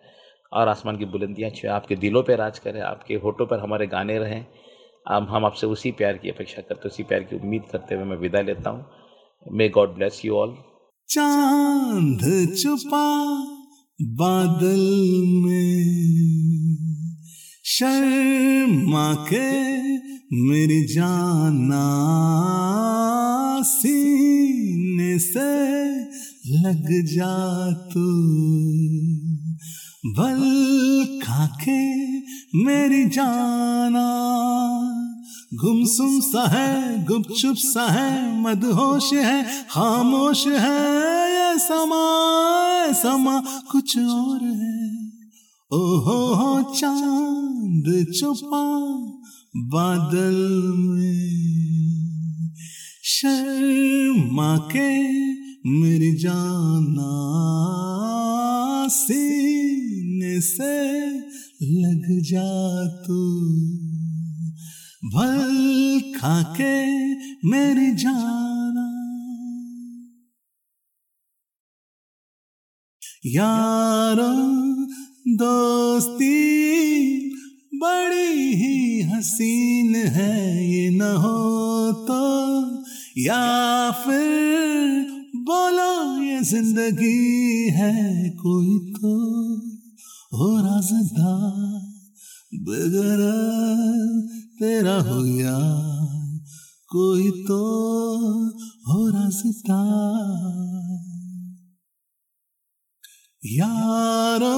और 0.52 0.68
आसमान 0.68 0.98
की 0.98 1.06
बुलंदियाँ 1.06 1.50
छुए। 1.52 1.70
आपके 1.72 1.96
दिलों 1.96 2.24
पर 2.24 2.38
राज 2.38 2.60
करें, 2.60 2.80
आपके 2.82 3.16
होठों 3.16 3.46
पर 3.46 3.60
हमारे 3.60 3.88
गाने 3.88 4.18
रहें। 4.20 4.46
हम 5.06 5.28
हम 5.30 5.46
आपसे 5.46 5.68
उसी 5.68 5.92
प्यार 5.92 6.18
की 6.18 6.30
अपेक्षा 6.30 6.62
करते 6.62 6.88
उसी 6.90 7.04
प्यार 7.04 7.24
की 7.24 7.36
उम्मीद 7.36 7.64
करते 7.72 7.96
हुए 7.96 8.04
मैं 8.04 8.18
विदा 8.18 8.42
लेता 8.42 8.70
हूँ। 8.70 8.86
May 9.46 9.70
God 9.70 9.96
bless 9.96 10.22
you 10.26 10.36
all 10.36 10.56
चाँद 11.10 12.22
छुपा 12.58 13.06
बादल 14.02 14.82
में, 15.44 16.78
शर्मा 17.66 19.14
के 19.30 19.46
मेरी 20.34 20.94
जाना 20.94 21.86
सीने 23.64 25.20
से 25.20 25.96
लग 26.62 27.06
जा 27.06 27.72
तू। 27.72 28.06
बल 30.06 31.20
खाके 31.24 32.18
मेरी 32.64 33.06
जाना। 33.06 34.08
गुमसुम 35.54 36.20
सा 36.20 36.48
है, 36.48 37.06
गुपचुप 37.06 37.56
सा 37.56 37.88
है, 37.88 38.42
मदहोश 38.42 39.14
है, 39.14 39.46
खामोश 39.70 40.48
है, 40.48 40.92
ये 41.32 41.60
समा 41.60 42.22
समा 42.94 43.44
कुछ 43.72 43.98
और 43.98 44.44
है। 44.44 44.96
ओहो 45.74 46.36
हो, 46.36 46.74
चाँद 46.74 48.06
छुपा 48.20 48.96
बादल 49.58 50.74
में 50.78 52.56
शर्मा 53.04 54.58
के 54.58 55.00
मेरी 55.70 56.16
जाना 56.16 57.12
सीने 58.90 60.42
से 60.42 61.10
लग 61.62 62.22
जा 62.22 62.88
तू। 62.88 63.42
भल 65.10 66.02
खाके 66.16 67.16
मेरी 67.48 67.96
जाना। 67.96 68.92
यारो 73.26 74.56
दोस्ती 75.36 76.56
बड़ी 77.82 78.56
ही 78.56 79.02
हसीन 79.02 79.96
है 79.96 80.68
ये 80.72 80.90
न 80.90 81.02
हो 81.02 81.92
तो। 81.92 82.24
या 83.18 83.92
फिर 83.92 85.02
बोलो 85.36 86.22
ये 86.22 86.42
ज़िंदगी 86.42 87.70
है 87.70 88.30
कोई 88.30 88.94
तो। 88.94 89.14
हो 90.38 90.58
राजदार 90.58 91.82
बगर 92.54 93.22
तेरा 94.60 95.00
हो 95.02 95.26
यार 95.26 96.40
कोई 96.92 97.32
तो। 97.32 97.64
हो 98.88 99.10
राजदार 99.10 100.66
यारो 103.44 104.58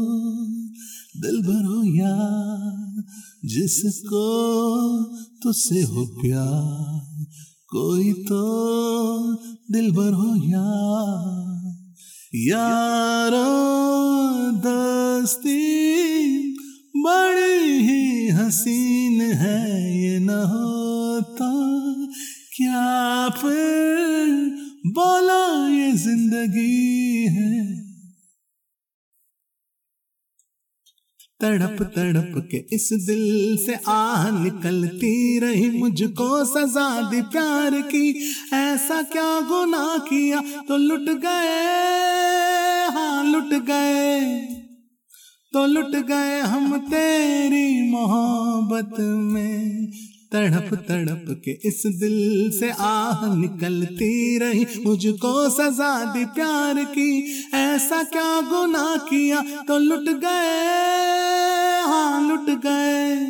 दिल 1.21 1.41
भरो 1.41 1.83
जिसको 3.45 4.25
तुझसे 5.43 5.81
हो 5.81 6.05
प्यार, 6.05 7.25
कोई 7.69 8.13
तो 8.13 8.41
दिल 9.71 9.91
भर 9.91 10.13
यार। 10.45 11.85
यारो 12.35 13.45
दोस्ती 14.51 15.59
बड़ी 17.03 17.79
ही 17.79 18.29
हसीन 18.29 19.21
है 19.21 19.97
ये 20.01 20.19
न 20.19 20.29
होता 20.29 21.49
क्या 22.57 23.29
फिर 23.29 24.27
बोलो 24.87 25.67
ये 25.67 25.91
ज़िंदगी 25.91 27.25
है? 27.27 27.79
तड़प 31.41 31.83
तड़प 31.95 32.47
के 32.51 32.57
इस 32.75 32.89
दिल 32.93 33.57
से 33.65 33.79
आह 33.87 34.43
निकलती 34.43 35.39
रही 35.39 35.69
मुझको 35.69 36.45
सजा 36.45 37.09
दी 37.09 37.21
प्यार 37.21 37.81
की। 37.81 38.33
ऐसा 38.53 39.01
क्या 39.01 39.39
गुनाह 39.41 39.97
किया? 39.97 40.41
तो 40.67 40.77
लुट 40.77 41.09
गए 41.21 42.87
हाँ 42.91 43.23
लुट 43.23 43.53
गए। 43.63 44.48
तो 45.53 45.65
लुट 45.65 45.95
गए 45.95 46.39
हम 46.39 46.77
तेरी 46.77 47.91
मोहब्बत 47.91 48.95
में। 48.99 49.87
तड़प 50.31 50.75
तड़प 50.75 51.41
के 51.45 51.51
इस 51.51 51.83
दिल 51.85 52.51
से 52.59 52.69
आह 52.79 53.35
निकलती 53.35 54.37
रही। 54.37 54.67
मुझको 54.85 55.49
सजा 55.49 56.13
दी 56.13 56.25
प्यार 56.25 56.83
की। 56.83 57.41
ऐसा 57.53 58.03
क्या 58.03 58.41
गुना 58.41 58.97
किया? 58.97 59.41
तो 59.41 59.77
लुट 59.77 60.19
गए 60.19 61.81
हाँ 61.81 62.29
लुट 62.29 62.49
गए। 62.49 63.25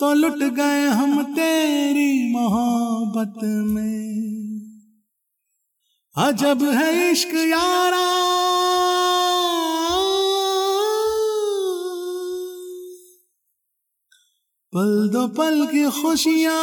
तो 0.00 0.14
लुट 0.14 0.38
गए 0.38 0.86
हम 0.86 1.22
तेरी 1.24 2.32
मोहब्बत 2.32 3.40
में। 3.44 4.24
अजब 6.16 6.62
है 6.62 7.12
इश्क, 7.12 7.34
यारा। 7.34 8.24
पल 14.76 15.08
दो 15.08 15.26
पल 15.28 15.66
की 15.66 15.84
खुशियाँ। 15.90 16.54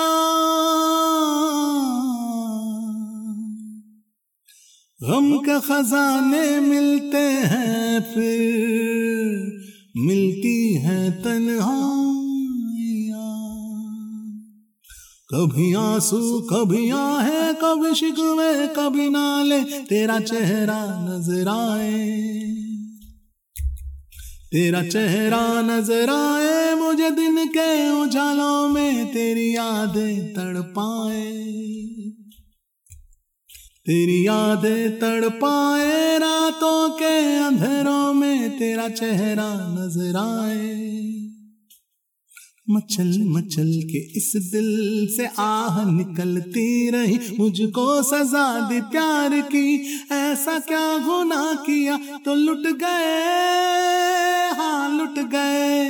गम 5.01 5.37
के 5.37 5.59
खजाने 5.59 6.59
मिलते 6.59 7.17
हैं 7.17 8.01
फिर, 8.01 9.61
मिलती 9.97 10.73
है 10.73 11.11
तन्हाइयाँ। 11.11 12.01
कभी 15.33 15.73
आँसू, 15.73 16.39
कभी 16.41 16.89
आहे, 16.89 17.53
कभी 17.53 17.95
शिकवे, 17.95 18.67
कभी 18.67 19.09
नाले, 19.09 19.63
तेरा 19.63 20.19
चेहरा 20.19 20.83
नज़र 21.09 21.47
आए। 21.47 22.70
तेरा 24.51 24.81
चेहरा 24.83 25.61
नज़र 25.61 26.09
आए, 26.09 26.75
मुझे 26.75 27.11
दिन 27.11 27.47
के 27.47 28.01
उजालों 28.01 28.69
में 28.69 29.07
तेरी 29.07 29.55
यादें 29.55 30.33
तड़पाए। 30.33 31.31
तेरी 33.85 34.27
यादें 34.27 34.99
तड़पाए, 34.99 36.17
रातों 36.17 36.89
के 36.89 37.37
अंधेरों 37.37 38.13
में 38.13 38.57
तेरा 38.59 38.89
चेहरा 38.89 39.53
नज़र 39.53 40.17
आए। 40.17 40.91
मचल 42.69 43.23
मचल 43.23 43.81
के 43.89 44.17
इस 44.17 44.33
दिल 44.35 45.07
से 45.17 45.29
आह 45.39 45.91
निकलती 45.91 46.89
रही। 46.89 47.19
मुझको 47.39 48.03
सजा 48.03 48.69
दी 48.69 48.81
प्यार 48.81 49.41
की। 49.41 49.99
ऐसा 50.11 50.59
क्या 50.59 50.97
गुना 50.97 51.53
किया? 51.53 51.97
तो 51.97 52.35
लुट 52.35 52.67
गए। 52.67 54.49
हाँ 54.57 54.97
लुट 54.97 55.19
गए। 55.19 55.89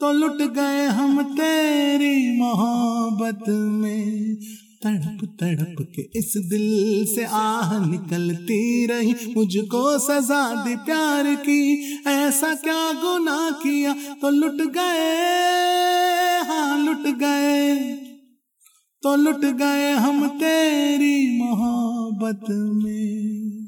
तो 0.00 0.12
लुट 0.12 0.42
गए 0.42 0.86
हम 0.86 1.22
तेरी 1.22 2.38
मोहब्बत 2.38 3.44
में। 3.48 4.36
तड़प 4.82 5.36
तड़प 5.40 5.92
के 5.96 6.18
इस 6.18 6.32
दिल 6.36 7.06
से 7.14 7.24
आह 7.24 7.90
निकलती 7.90 8.86
रही। 8.86 9.34
मुझको 9.36 9.98
सजा 9.98 10.64
दी 10.64 10.76
प्यार 10.76 11.34
की। 11.34 11.94
ऐसा 12.06 12.54
क्या 12.54 12.92
गुना 12.92 13.50
किया? 13.50 13.92
तो 13.92 14.30
लुट 14.30 14.72
गए। 14.72 16.42
हाँ 16.48 16.84
लुट 16.84 17.16
गए। 17.18 17.76
तो 19.02 19.16
लुट 19.16 19.44
गए 19.44 19.92
हम 19.92 20.28
तेरी 20.28 21.38
मोहब्बत 21.38 22.44
में। 22.84 23.65